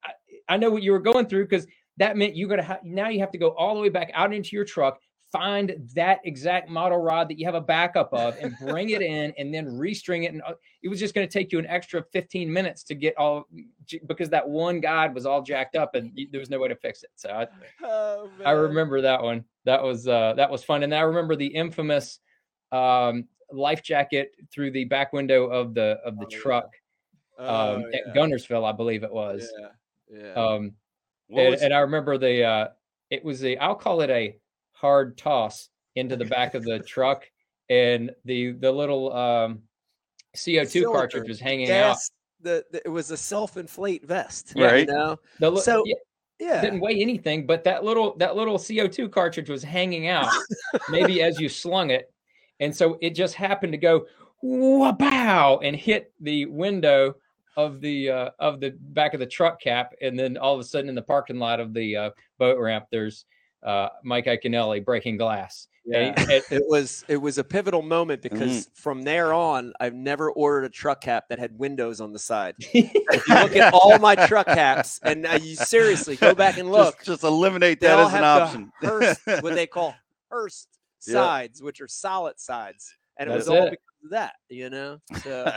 [0.04, 1.66] I, I know what you were going through because
[1.98, 4.32] that meant you gotta have now you have to go all the way back out
[4.34, 4.98] into your truck
[5.34, 9.34] find that exact model rod that you have a backup of and bring it in
[9.36, 12.04] and then restring it and uh, it was just going to take you an extra
[12.12, 13.48] 15 minutes to get all
[14.06, 17.02] because that one guide was all jacked up and there was no way to fix
[17.02, 17.46] it so i,
[17.82, 21.48] oh, I remember that one that was uh that was fun and i remember the
[21.48, 22.20] infamous
[22.70, 26.70] um life jacket through the back window of the of the oh, truck
[27.40, 27.44] yeah.
[27.44, 27.98] um oh, yeah.
[28.06, 29.50] at Guntersville, i believe it was
[30.08, 30.32] yeah, yeah.
[30.34, 30.74] um
[31.30, 32.68] and, and, i remember the uh
[33.10, 34.36] it was a i'll call it a
[34.84, 37.24] hard toss into the back of the truck,
[37.70, 39.62] and the the little um,
[40.36, 42.10] CO2 cartridge was hanging gas,
[42.42, 44.52] the, the it was a self-inflate vest.
[44.54, 44.86] Right.
[44.86, 45.16] You know.
[45.40, 45.94] The So- yeah,
[46.38, 46.60] Yeah.
[46.60, 50.28] didn't weigh anything, but that little that little CO2 cartridge was hanging out,
[50.90, 52.12] maybe as you slung it,
[52.60, 54.04] and so it just happened to go
[54.42, 57.14] wow and hit the window
[57.56, 60.64] of the uh, of the back of the truck cap, and then all of a
[60.64, 63.24] sudden in the parking lot of the uh, boat ramp, there's
[63.64, 65.68] uh, Mike Iaconelli breaking glass.
[65.86, 66.14] Yeah.
[66.16, 68.34] It- it was it was a pivotal moment Mm-hmm.
[68.38, 72.18] because from there on I've never ordered a truck cap that had windows on the
[72.18, 72.54] side.
[72.60, 76.70] if you look at all my truck caps and uh, you seriously go back and
[76.72, 78.72] look, Just, just eliminate that as an option.
[78.80, 78.88] the
[79.26, 79.94] Hearst, what they call
[80.30, 80.68] Hearst
[81.06, 81.12] Yeah.
[81.14, 83.70] sides, which are solid sides, and it was That's all it.
[83.72, 84.98] because of that, you know.
[85.22, 85.52] So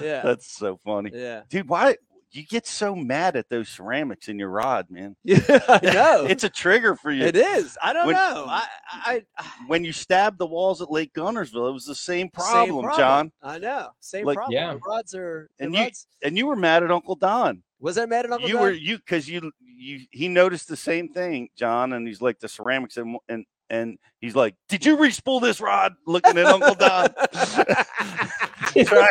[0.00, 1.68] yeah, That's so funny, yeah, dude.
[1.68, 1.96] Why
[2.36, 5.16] you get so mad at those ceramics in your rod, man?
[5.24, 5.38] yeah.
[5.68, 7.24] I know It's a trigger for you.
[7.24, 7.76] it is.
[7.82, 8.44] I don't When- know.
[8.48, 12.16] I, I, I When you stabbed the walls at Lake Guntersville, it was the same
[12.16, 13.32] same problem, John.
[13.42, 13.88] I know.
[14.00, 14.54] Same Like- problem.
[14.54, 14.74] Yeah.
[14.74, 15.48] The rods are.
[15.58, 17.62] And you- rods, And you were mad at Uncle Don.
[17.80, 18.62] was I mad at Uncle you Don?
[18.62, 22.48] were you because you you he noticed the same thing, John, and he's like the
[22.48, 27.08] ceramics and and and he's like, "Did you re-spool this rod?" Looking at Uncle Don.
[28.84, 29.10] Try-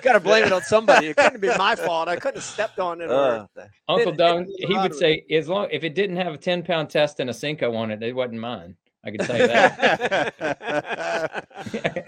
[0.00, 1.08] Got to blame it on somebody.
[1.08, 2.08] It couldn't be my fault.
[2.08, 3.10] I couldn't have stepped on it.
[3.10, 6.34] Or, Uh, Uncle it- Don, it- he would say, as long if it didn't have
[6.34, 8.76] a 10 pound test and a Cinco on it, it wasn't mine.
[9.04, 11.48] I can tell you that.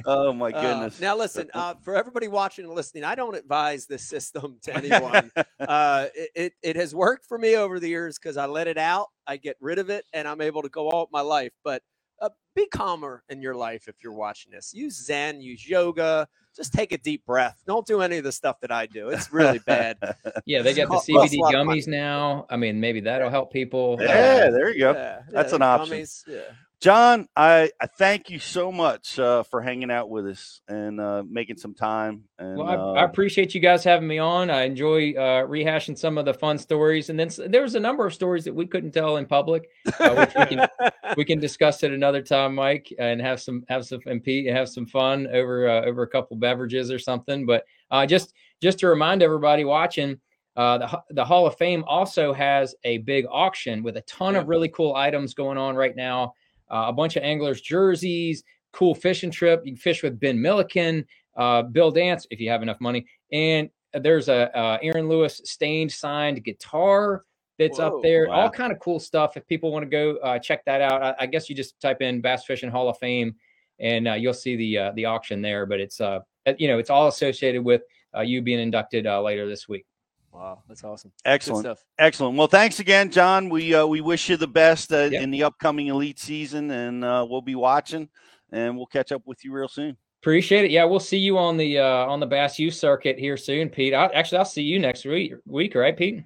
[0.06, 1.00] oh my Uh, goodness!
[1.00, 5.32] now listen, uh, for everybody watching and listening, I don't advise this system to anyone.
[5.58, 8.78] uh, it, it it has worked for me over the years because I let it
[8.78, 11.50] out, I get rid of it, and I'm able to go all my life.
[11.64, 11.82] But
[12.24, 14.72] uh, be calmer in your life if you're watching this.
[14.74, 16.28] Use Zen, use yoga.
[16.56, 17.60] Just take a deep breath.
[17.66, 19.08] Don't do any of the stuff that I do.
[19.08, 19.98] It's really bad.
[20.46, 21.80] yeah, they got the Cost- CBD a lot of money.
[21.80, 22.46] gummies now.
[22.48, 23.96] I mean, maybe that'll help people.
[24.00, 24.92] yeah, there you go.
[24.92, 25.98] Yeah, That's yeah, an option.
[25.98, 26.40] gummies, Yeah.
[26.84, 31.22] John, I, I thank you so much uh, for hanging out with us and uh,
[31.26, 32.24] making some time.
[32.38, 34.50] And Well, I, uh, I appreciate you guys having me on.
[34.50, 38.06] I enjoy uh, rehashing some of the fun stories, and then there was a number
[38.06, 40.68] of stories that we couldn't tell in public, uh, which we can
[41.16, 44.68] we can discuss it another time, Mike, and have some have some and Pete have
[44.68, 47.46] some fun over uh, over a couple beverages or something.
[47.46, 50.20] But uh, just just to remind everybody watching,
[50.54, 54.48] uh, the the Hall of Fame also has a big auction with a ton of
[54.48, 56.34] really cool items going on right now.
[56.70, 59.62] Uh, a bunch of anglers jerseys, cool fishing trip.
[59.64, 61.04] You can fish with Ben Milliken,
[61.36, 65.92] uh, Bill Dance if you have enough money, and there's a uh, Aaron Lewis stained
[65.92, 67.24] signed guitar
[67.58, 68.26] that's Whoa, up there.
[68.28, 68.42] wow.
[68.42, 69.36] All kind of cool stuff.
[69.36, 72.02] If people want to go uh, check that out, I, I guess you just type
[72.02, 73.34] in Bass Fishing Hall of Fame,
[73.78, 75.66] and uh, you'll see the uh, the auction there.
[75.66, 77.82] But it's uh uh, you know it's all associated with
[78.16, 79.86] uh, you being inducted uh, later this week.
[80.34, 81.12] Wow, that's awesome.
[81.24, 81.64] excellent.
[81.64, 81.84] Good stuff.
[81.98, 82.36] Excellent.
[82.36, 83.48] Well, thanks again, John.
[83.48, 85.20] We uh, we wish you the best uh, Yeah.
[85.22, 88.08] in the upcoming elite season, and uh, we'll be watching,
[88.50, 89.96] and we'll catch up with you real soon.
[90.22, 90.70] Appreciate it.
[90.72, 93.94] Yeah, we'll see you on the uh, on the Bass U circuit here soon, Pete.
[93.94, 95.34] I, actually, I'll see you next week.
[95.46, 96.24] Week, right, Pete?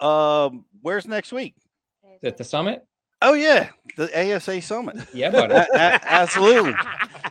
[0.00, 1.54] Um, where's next week?
[2.22, 2.84] At the summit.
[3.22, 4.96] Oh yeah, the ASA Summit.
[5.14, 5.54] Yeah, buddy.
[5.54, 6.74] A- a- absolutely.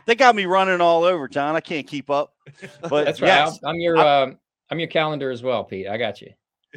[0.06, 1.54] They got me running all over, John.
[1.54, 2.32] I can't keep up.
[2.88, 3.28] But That's right.
[3.28, 4.38] yes, I'll- I'm your um,
[4.70, 5.86] I'm your calendar as well, Pete.
[5.88, 6.32] I got you.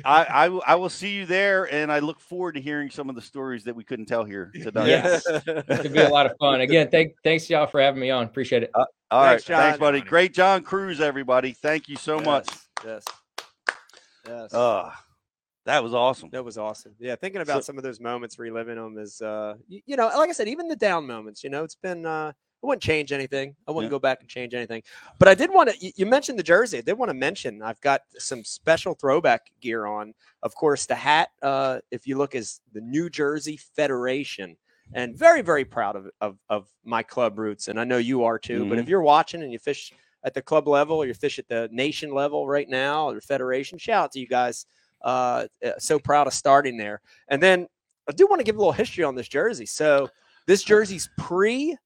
[0.05, 3.21] I I will see you there, and I look forward to hearing some of the
[3.21, 4.87] stories that we couldn't tell here tonight.
[4.87, 5.23] Yes.
[5.27, 6.61] It could be a lot of fun.
[6.61, 8.25] Again, thank thanks y'all for having me on.
[8.25, 8.71] Appreciate it.
[8.75, 9.79] All right, Thanks, thanks, John.
[9.79, 10.01] buddy.
[10.01, 11.53] Great, John Crews, everybody.
[11.53, 12.47] Thank you so much.
[12.85, 13.05] Yes.
[14.27, 14.53] Yes.
[14.53, 14.91] Uh,
[15.65, 16.29] that was awesome.
[16.31, 16.93] That was awesome.
[16.99, 20.07] Yeah, thinking about So- some of those moments, reliving them is, uh, you, you know,
[20.15, 21.43] like I said, even the down moments.
[21.43, 22.05] You know, it's been.
[22.05, 23.55] Uh, I wouldn't change anything.
[23.67, 23.95] I wouldn't Yeah.
[23.95, 24.81] go back and change anything.
[25.19, 25.91] But I did want to.
[25.95, 26.79] You, mentioned the jersey.
[26.79, 27.61] I did want to mention.
[27.61, 30.13] I've got some special throwback gear on.
[30.41, 31.29] Of course, the hat.
[31.41, 34.57] Uh, if you look, is the New Jersey Federation,
[34.93, 37.67] and very, very proud of of, of my club roots.
[37.67, 38.67] And I know you are too.
[38.67, 39.93] But if you're watching and you fish
[40.23, 43.77] at the club level or you fish at the nation level right now or federation,
[43.77, 44.65] shout out to you guys
[45.03, 47.01] uh, uh, so proud of starting there.
[47.27, 47.67] And then
[48.09, 49.65] I do want to give a little history on this jersey.
[49.65, 50.09] So
[50.47, 51.77] this jersey's pre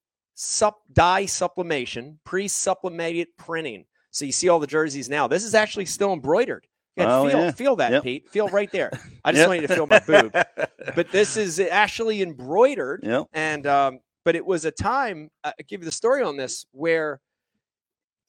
[0.43, 3.85] sup dye sublimation, pre sublimated printing.
[4.09, 5.27] So you see all the jerseys now.
[5.27, 6.65] This is actually still embroidered.
[6.97, 7.51] Gotta Oh, feel, yeah.
[7.51, 8.03] feel that, Yep.
[8.03, 8.29] Pete.
[8.31, 8.91] Feel right there.
[9.23, 9.47] I just Yep.
[9.47, 10.33] want you to feel my boob.
[10.95, 13.27] But this is actually embroidered Yep.
[13.33, 16.65] and um, but it was a time uh, I give you the story on this
[16.71, 17.21] where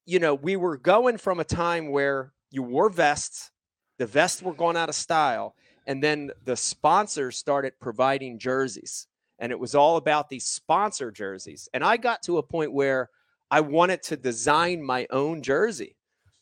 [0.05, 3.51] you know we were going from a time where you wore vests
[3.99, 9.07] the vests were going out of style and then the sponsors started providing jerseys
[9.43, 13.11] and it was all about these sponsor jerseys and i got to a point where
[13.51, 15.97] i wanted to design my own jersey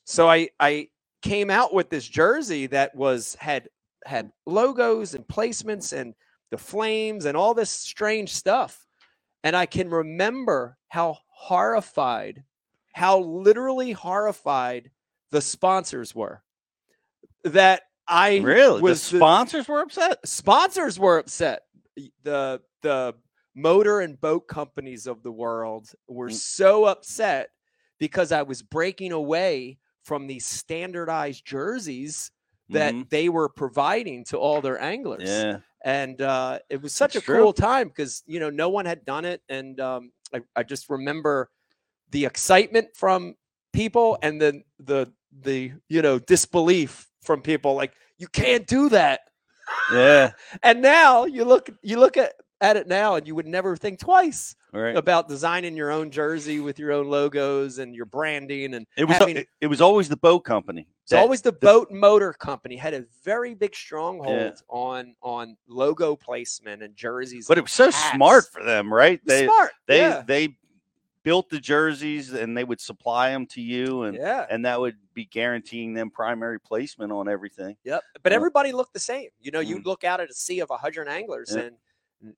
[0.04, 0.88] so i i
[1.22, 3.68] came out with this jersey that was had
[4.06, 6.14] had logos and placements and
[6.52, 8.86] the flames and all this strange stuff
[9.44, 12.44] and I can remember how horrified,
[12.94, 14.90] how literally horrified
[15.30, 16.42] the sponsors were.
[17.44, 18.82] That I Really?
[18.82, 20.18] was the sponsors were upset?
[20.26, 21.62] sponsors were upset.
[22.24, 23.14] The the
[23.54, 26.34] motor and boat companies of the world were Mm.
[26.34, 27.50] so upset
[27.98, 32.30] because I was breaking away from these standardized jerseys
[32.70, 33.10] that Mhm.
[33.10, 35.28] they were providing to all their anglers.
[35.28, 35.58] Yeah.
[35.84, 37.38] And uh, it was such That's a true.
[37.42, 40.88] cool time because you know no one had done it, and um, I, I just
[40.90, 41.50] remember
[42.10, 43.34] the excitement from
[43.72, 45.12] people and then the
[45.42, 49.20] the you know disbelief from people like you can't do that
[49.92, 50.32] Yeah.
[50.62, 53.98] and now you look you look at, at it now and you would never think
[53.98, 54.96] twice Right.
[54.96, 59.16] about designing your own jersey with your own logos and your branding and It was
[59.16, 60.86] having, it, it was always the boat company.
[61.02, 64.52] it's always the boat motor company had a very big stronghold Yeah.
[64.68, 68.12] on on logo placement and jerseys but it and was so hats.
[68.14, 69.14] smart for them, right?
[69.14, 70.22] It was They smart they yeah.
[70.26, 70.56] they
[71.22, 74.96] built the jerseys and they would supply them to you and yeah and that would
[75.14, 77.76] be guaranteeing them primary placement on everything.
[77.84, 78.02] Yep.
[78.22, 79.28] But everybody looked the same.
[79.40, 79.66] You know, Mm.
[79.66, 81.62] you'd look out at a sea of a hundred anglers Yeah.
[81.64, 81.76] and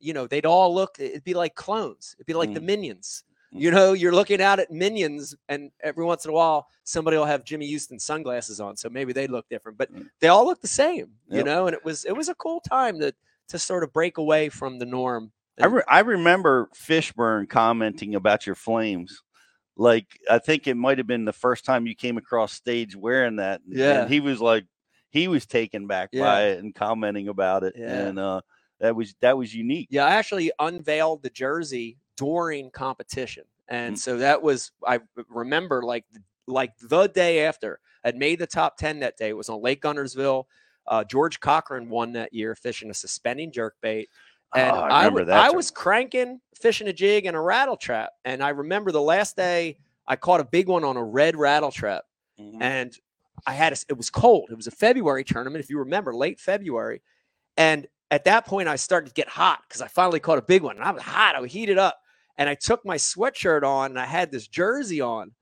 [0.00, 2.14] you know, they'd all look it'd be like clones.
[2.18, 2.64] It'd be like the Mm.
[2.64, 3.24] minions.
[3.54, 3.60] Mm.
[3.60, 7.24] You know, you're looking out at minions and every once in a while somebody will
[7.26, 8.76] have Jimmy Houston sunglasses on.
[8.76, 9.78] So maybe they look different.
[9.78, 10.08] But Mm.
[10.20, 11.44] they all look the same, you Yep.
[11.46, 13.12] know, and it was it was a cool time to
[13.48, 15.32] to sort of break away from the norm.
[15.60, 19.22] I, re- I remember Fishburne commenting about your flames.
[19.76, 23.36] Like I think it might have been the first time you came across stage wearing
[23.36, 23.60] that.
[23.66, 24.02] and- Yeah.
[24.02, 24.64] And he was like
[25.10, 26.22] he was taken back Yeah.
[26.24, 27.74] by it and commenting about it.
[27.76, 28.06] Yeah.
[28.06, 28.40] And uh
[28.82, 29.88] that was that was unique.
[29.90, 33.98] Yeah, I actually unveiled the jersey during competition, and Mm.
[33.98, 36.04] so that was I remember like
[36.46, 39.30] like the day after I'd made the top ten that day.
[39.30, 40.44] It was on Lake Guntersville.
[40.86, 44.08] Uh, George Cochran won that year fishing a suspending jerkbait,
[44.54, 47.40] and Oh, I I, remember w- that I was cranking fishing a jig and a
[47.40, 51.04] rattle trap, and I remember the last day I caught a big one on a
[51.04, 52.04] red rattle trap,
[52.38, 52.60] Mhm.
[52.60, 52.98] and
[53.46, 54.50] I had a, it was cold.
[54.50, 57.02] It was a February tournament, if you remember, late February.
[57.56, 60.62] And at that point, I started to get hot because I finally caught a big
[60.62, 60.76] one.
[60.76, 61.34] And I was hot.
[61.34, 61.98] I was heated up,
[62.36, 65.32] and I took my sweatshirt on and I had this jersey on.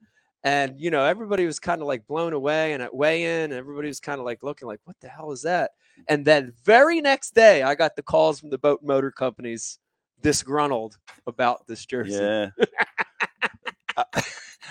[0.43, 2.71] And you know, everybody was kind of like blown away.
[2.73, 5.41] And at weigh in, everybody was kind of like looking like, "What the hell is
[5.43, 5.71] that?"
[6.07, 9.77] And then very next day, I got the calls from the boat motor companies
[10.21, 12.13] disgruntled about this jersey.
[12.13, 12.49] Yeah.
[13.97, 14.23] I,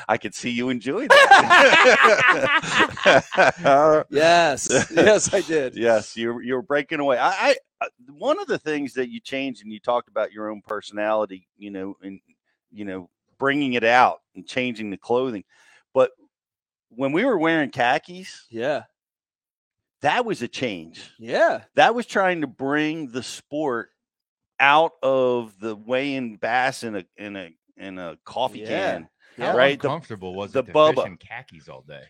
[0.08, 1.26] I could see you enjoy that.
[4.10, 5.76] Yes, yes, I did.
[5.76, 7.18] yes, you're you're breaking away.
[7.18, 10.50] I, I Uh, one of the things that you changed and you talked about your
[10.50, 12.20] own personality, you know, and
[12.72, 15.44] you know, bringing it out and changing the clothing.
[15.94, 16.10] But
[16.90, 18.84] when we were wearing khakis, Yeah,
[20.02, 21.10] that was a change.
[21.18, 23.90] yeah, That was trying to bring the sport
[24.58, 28.68] out of the weigh-in bass in a in a in a coffee Yeah.
[28.68, 29.08] can.
[29.38, 30.96] How Right, the- uncomfortable was the it to Bubba.
[30.96, 32.04] fish in khakis all day?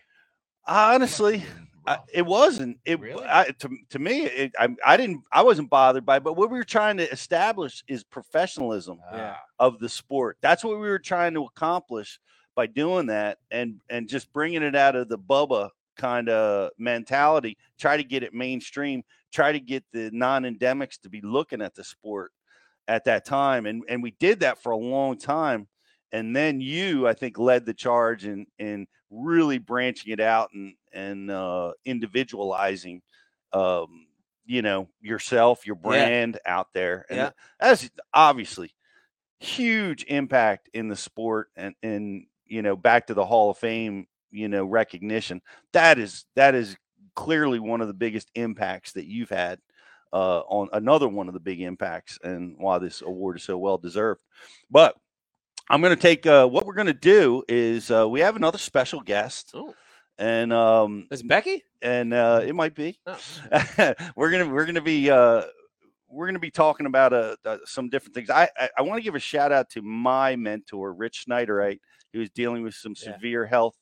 [0.67, 2.77] Honestly, Must've been I, it wasn't.
[2.85, 3.25] It Really?
[3.25, 5.23] I, to to me, it, I I didn't.
[5.31, 6.17] I wasn't bothered by.
[6.17, 9.35] it, But what we were trying to establish is professionalism Yeah.
[9.37, 10.37] Ah, of the sport.
[10.41, 12.19] That's what we were trying to accomplish
[12.55, 17.57] by doing that, and and just bringing it out of the Bubba kind of mentality.
[17.79, 19.03] Try to get it mainstream.
[19.31, 22.31] Try to get the non-endemics to be looking at the sport
[22.87, 25.67] at that time, and and we did that for a long time.
[26.13, 30.75] And then you, I think, led the charge in in really branching it out and
[30.93, 33.01] and uh, individualizing,
[33.53, 34.07] um,
[34.45, 35.81] you know, yourself, your Yeah.
[35.83, 37.05] brand out there.
[37.09, 37.31] And Yeah.
[37.59, 38.73] that's obviously
[39.39, 44.05] huge impact in the sport and and you know back to the hall of fame
[44.29, 45.41] you know recognition
[45.73, 46.77] that is that is
[47.15, 49.59] clearly one of the biggest impacts that you've had
[50.13, 53.77] uh on another one of the big impacts and why this award is so well
[53.79, 54.21] deserved
[54.69, 54.95] but
[55.69, 58.57] i'm going to take uh what we're going to do is uh we have another
[58.57, 59.73] special guest Oh,
[60.17, 61.63] and um is it Becky?
[61.81, 63.19] and uh it might be Oh.
[64.15, 65.43] we're gonna we're gonna be uh
[66.09, 68.29] we're gonna be talking about uh, uh some different things.
[68.29, 71.79] I I, I want to give a shout out to my mentor, Rich Schneiderite,
[72.11, 73.13] He was dealing with some Yeah.
[73.15, 73.75] severe health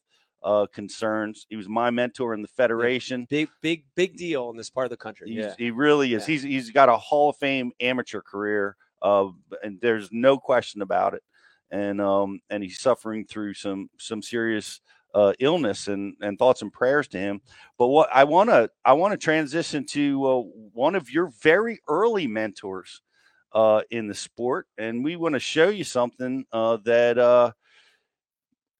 [0.44, 1.46] uh concerns.
[1.50, 3.26] He was my mentor in the federation.
[3.30, 5.28] Big, big, big deal in this part of the country.
[5.30, 5.56] He's, Yeah.
[5.58, 6.22] He really is.
[6.28, 6.34] Yeah.
[6.34, 9.30] He's he's got a Hall of Fame amateur career, uh,
[9.64, 11.24] and there's no question about it.
[11.72, 14.82] And um and he's suffering through some some serious
[15.14, 17.42] uh, illness and and thoughts and prayers to him.
[17.78, 20.42] But what I want to I want to transition to uh,
[20.74, 23.02] one of your very early mentors
[23.54, 27.52] uh, in the sport, and we want to show you something uh, that uh,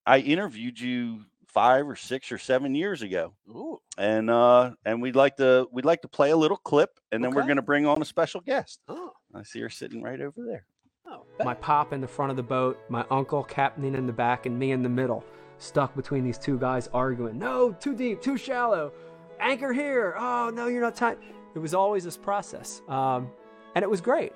[0.06, 3.34] I interviewed you five or six or seven years ago.
[3.50, 7.24] Ooh, and uh and we'd like to we'd like to play a little clip and
[7.24, 8.80] then we're going to bring on a special guest.
[8.88, 10.66] Oh, i see her sitting right over there
[11.10, 11.24] oh.
[11.44, 14.58] My pop in the front of the boat, my uncle captaining in the back, and
[14.58, 15.24] me in the middle.
[15.58, 17.38] stuck between these two guys arguing.
[17.38, 18.94] No, too deep, too shallow.
[19.40, 20.16] Anchor here.
[20.18, 21.18] Oh, no, you're not tight.
[21.56, 22.82] It was always this process.
[22.88, 23.30] Um,
[23.76, 24.34] and it was great.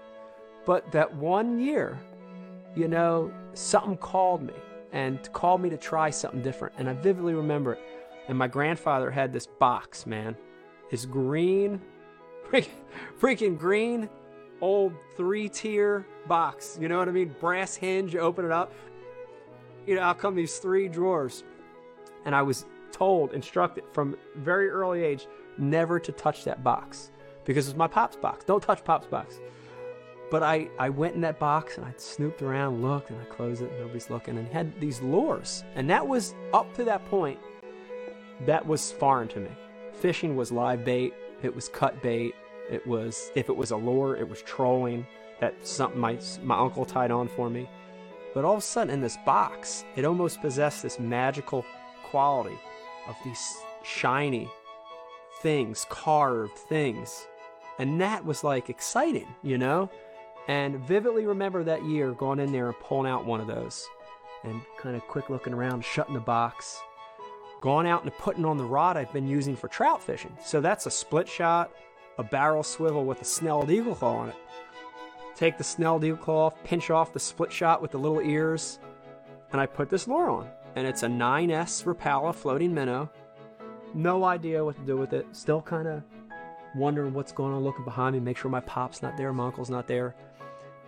[0.66, 2.00] But that one year,
[2.76, 4.54] you know, something called me
[4.92, 6.76] and called me to try something different.
[6.78, 7.82] And I vividly remember it.
[8.28, 10.36] And my grandfather had this box, man.
[10.90, 11.82] This green,
[12.50, 12.70] freaking,
[13.20, 14.10] freaking green,
[14.64, 16.78] old three tier box.
[16.80, 17.36] You know what I mean?
[17.42, 18.72] Brass hinge, open it up.
[19.86, 21.44] You know, out come these three drawers.
[22.24, 27.12] And I was told, instructed from very early age, never to touch that box
[27.44, 28.46] because it's my pop's box.
[28.46, 29.42] Don't touch pop's box.
[30.32, 33.62] But I, I went in that box and I snooped around, looked, and I closed
[33.62, 33.72] it.
[33.78, 35.66] Nobody's looking, and had these lures.
[35.76, 37.38] And that was up to that point,
[38.46, 39.52] that was foreign to me.
[39.92, 42.34] Fishing was live bait, it was cut bait,
[42.74, 45.06] it was if it was a lure, it was trolling.
[45.40, 47.70] That something my my uncle tied on for me.
[48.34, 51.66] But all of a sudden, in this box, it almost possessed this magical
[52.04, 52.58] quality
[53.08, 54.50] of these shiny
[55.42, 57.28] things, carved things.
[57.78, 59.90] And that was like exciting, you know?
[60.48, 63.88] And vividly remember that year going in there and pulling out one of those
[64.44, 66.82] and kind of quick looking around, shutting the box,
[67.62, 70.36] going out and putting on the rod I've been using for trout fishing.
[70.44, 71.72] So that's a split shot,
[72.18, 74.36] a barrel swivel with a snelled eagle claw on it.
[75.36, 78.80] Take the snelled eagle claw off, pinch off the split shot with the little ears,
[79.52, 80.50] and I put this lure on.
[80.76, 83.10] And it's a 9S Rapala floating minnow.
[83.94, 85.28] No idea what to do with it.
[85.32, 86.04] Still kind of
[86.76, 89.70] wondering what's going on, looking behind me, make sure my pop's not there, my uncle's
[89.70, 90.16] not there.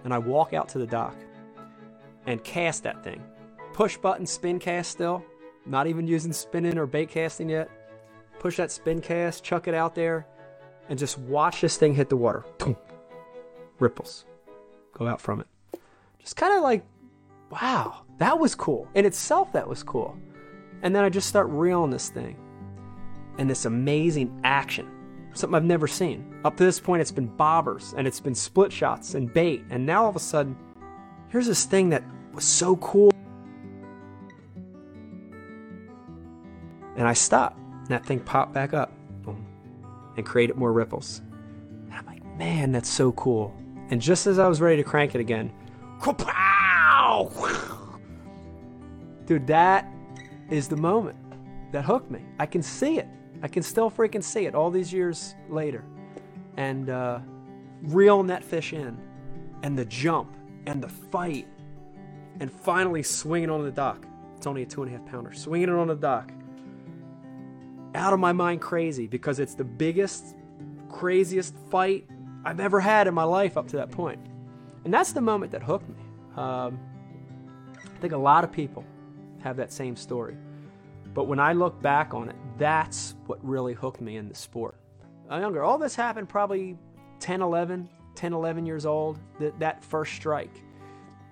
[0.04, 1.16] And I walk out to the dock
[2.26, 3.24] and cast that thing.
[3.74, 5.24] Push button spin cast still,
[5.66, 7.70] not even using spinning or bait casting yet.
[8.40, 10.26] Push that spin cast, chuck it out there,
[10.90, 12.46] and just watch this thing hit the water.
[13.80, 14.26] Ripples
[14.94, 15.48] go out from it.
[16.20, 16.84] Just kind of like,
[17.52, 18.88] wow, that was cool.
[18.96, 20.18] In itself, that was cool.
[20.82, 22.38] And then I just start reeling this thing.
[23.38, 24.90] And this amazing action.
[25.34, 26.40] Something I've never seen.
[26.46, 29.64] Up to this point, it's been bobbers and it's been split shots and bait.
[29.70, 30.56] And now all of a sudden,
[31.28, 33.12] here's this thing that was so cool.
[36.96, 37.58] And I stop.
[37.58, 38.94] And that thing popped back up.
[40.18, 41.22] And created more ripples.
[41.86, 43.54] And I'm like, man, that's so cool.
[43.90, 45.52] And just as I was ready to crank it again,
[49.26, 49.88] dude, that
[50.50, 51.18] is the moment
[51.72, 52.24] that hooked me.
[52.40, 53.08] I can see it.
[53.42, 55.84] I can still freaking see it all these years later.
[56.58, 57.20] And uh,
[57.84, 58.98] reeling that fish in,
[59.64, 60.36] and the jump,
[60.68, 61.48] and the fight,
[62.40, 64.06] and finally swinging on the dock.
[64.38, 65.34] It's only a two and a half pounder.
[65.34, 66.32] Swinging it on the dock.
[67.96, 70.36] Out of my mind crazy because it's the biggest,
[70.90, 72.06] craziest fight
[72.44, 74.20] I've ever had in my life up to that point.
[74.84, 76.04] And that's the moment that hooked me.
[76.36, 76.80] Um,
[77.78, 78.84] I think a lot of people
[79.42, 80.36] have that same story.
[81.14, 84.76] But when I look back on it, that's what really hooked me in the sport.
[85.30, 85.64] I'm younger.
[85.64, 86.78] All this happened probably
[87.20, 90.62] 10, 11, 10, 11 years old, that, that first strike.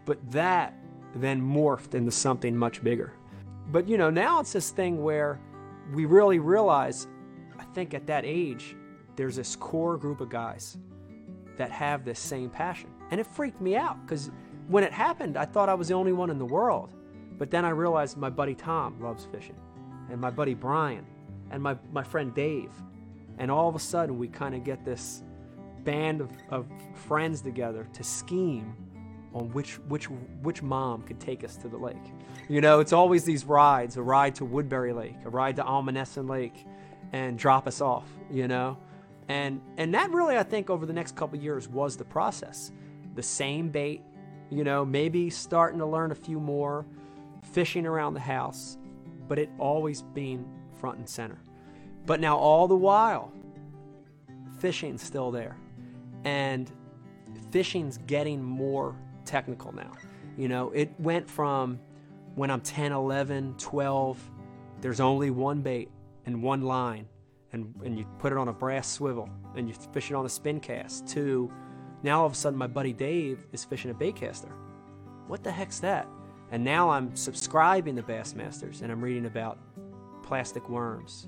[0.05, 0.73] But that
[1.15, 3.13] then morphed into something much bigger.
[3.67, 5.39] But you know, now it's this thing where
[5.91, 7.07] we really realize,
[7.59, 8.75] I think at that age,
[9.15, 10.77] there's this core group of guys
[11.57, 12.89] that have this same passion.
[13.11, 14.31] And it freaked me out because
[14.67, 16.93] when it happened, I thought I was the only one in the world.
[17.37, 19.55] But then I realized my buddy Tom loves fishing,
[20.09, 21.05] and my buddy Brian,
[21.51, 22.71] and my, my friend Dave.
[23.37, 25.23] And all of a sudden, we kind of get this
[25.83, 28.75] band of, of friends together to scheme
[29.33, 30.05] on which, which,
[30.41, 31.95] which mom could take us to the lake.
[32.49, 36.29] You know, it's always these rides a ride to Woodbury Lake, a ride to Almonesson
[36.29, 36.65] Lake,
[37.11, 38.77] and drop us off, you know?
[39.29, 42.71] And, and that really, I think, over the next couple years was the process.
[43.15, 44.01] The same bait,
[44.49, 46.85] you know, maybe starting to learn a few more,
[47.51, 48.77] fishing around the house,
[49.27, 50.45] but it always being
[50.79, 51.37] front and center.
[52.05, 53.31] But now, all the while,
[54.59, 55.55] fishing's still there.
[56.25, 56.69] And
[57.51, 58.95] fishing's getting more
[59.25, 59.91] technical now.
[60.37, 61.79] You know, it went from
[62.35, 64.31] when I'm 10, 11, 12,
[64.81, 65.89] there's only one bait
[66.25, 67.07] and one line,
[67.51, 70.29] and, and you put it on a brass swivel and you fish it on a
[70.29, 71.51] spin cast, to
[72.01, 74.51] now all of a sudden my buddy Dave is fishing a baitcaster.
[75.27, 76.07] What the heck's that?
[76.51, 79.59] And now I'm subscribing to Bassmasters and I'm reading about
[80.21, 81.27] plastic worms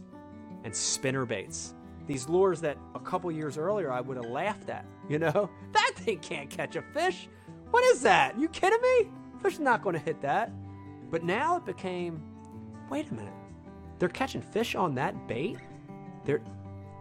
[0.63, 1.75] and spinner baits.
[2.07, 4.85] These lures that a couple years earlier I would have laughed at.
[5.07, 7.29] You know, that thing can't catch a fish.
[7.71, 8.39] What is that?
[8.39, 9.09] You kidding me?
[9.41, 10.51] Fish not going to hit that.
[11.09, 12.21] But now it became,
[12.89, 13.33] wait a minute,
[13.99, 15.57] they're catching fish on that bait.
[16.25, 16.41] There,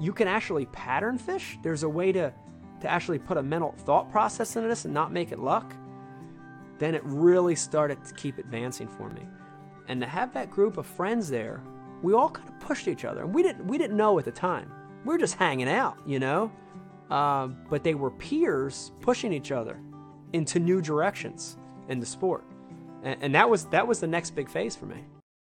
[0.01, 1.59] you can actually pattern fish.
[1.62, 2.33] There's a way to,
[2.81, 5.75] to actually put a mental thought process into this and not make it luck.
[6.79, 9.23] Then it really started to keep advancing for me,
[9.89, 11.62] and to have that group of friends there,
[12.03, 14.33] we all kind of pushed each other, and we didn't we didn't know at the
[14.33, 14.71] time.
[15.05, 16.51] We were just hanging out, you know.
[17.11, 19.79] Uh, but they were peers pushing each other
[20.35, 21.57] into new directions
[21.89, 22.45] in the sport.
[23.05, 25.05] And, and that was that was the next big phase for me.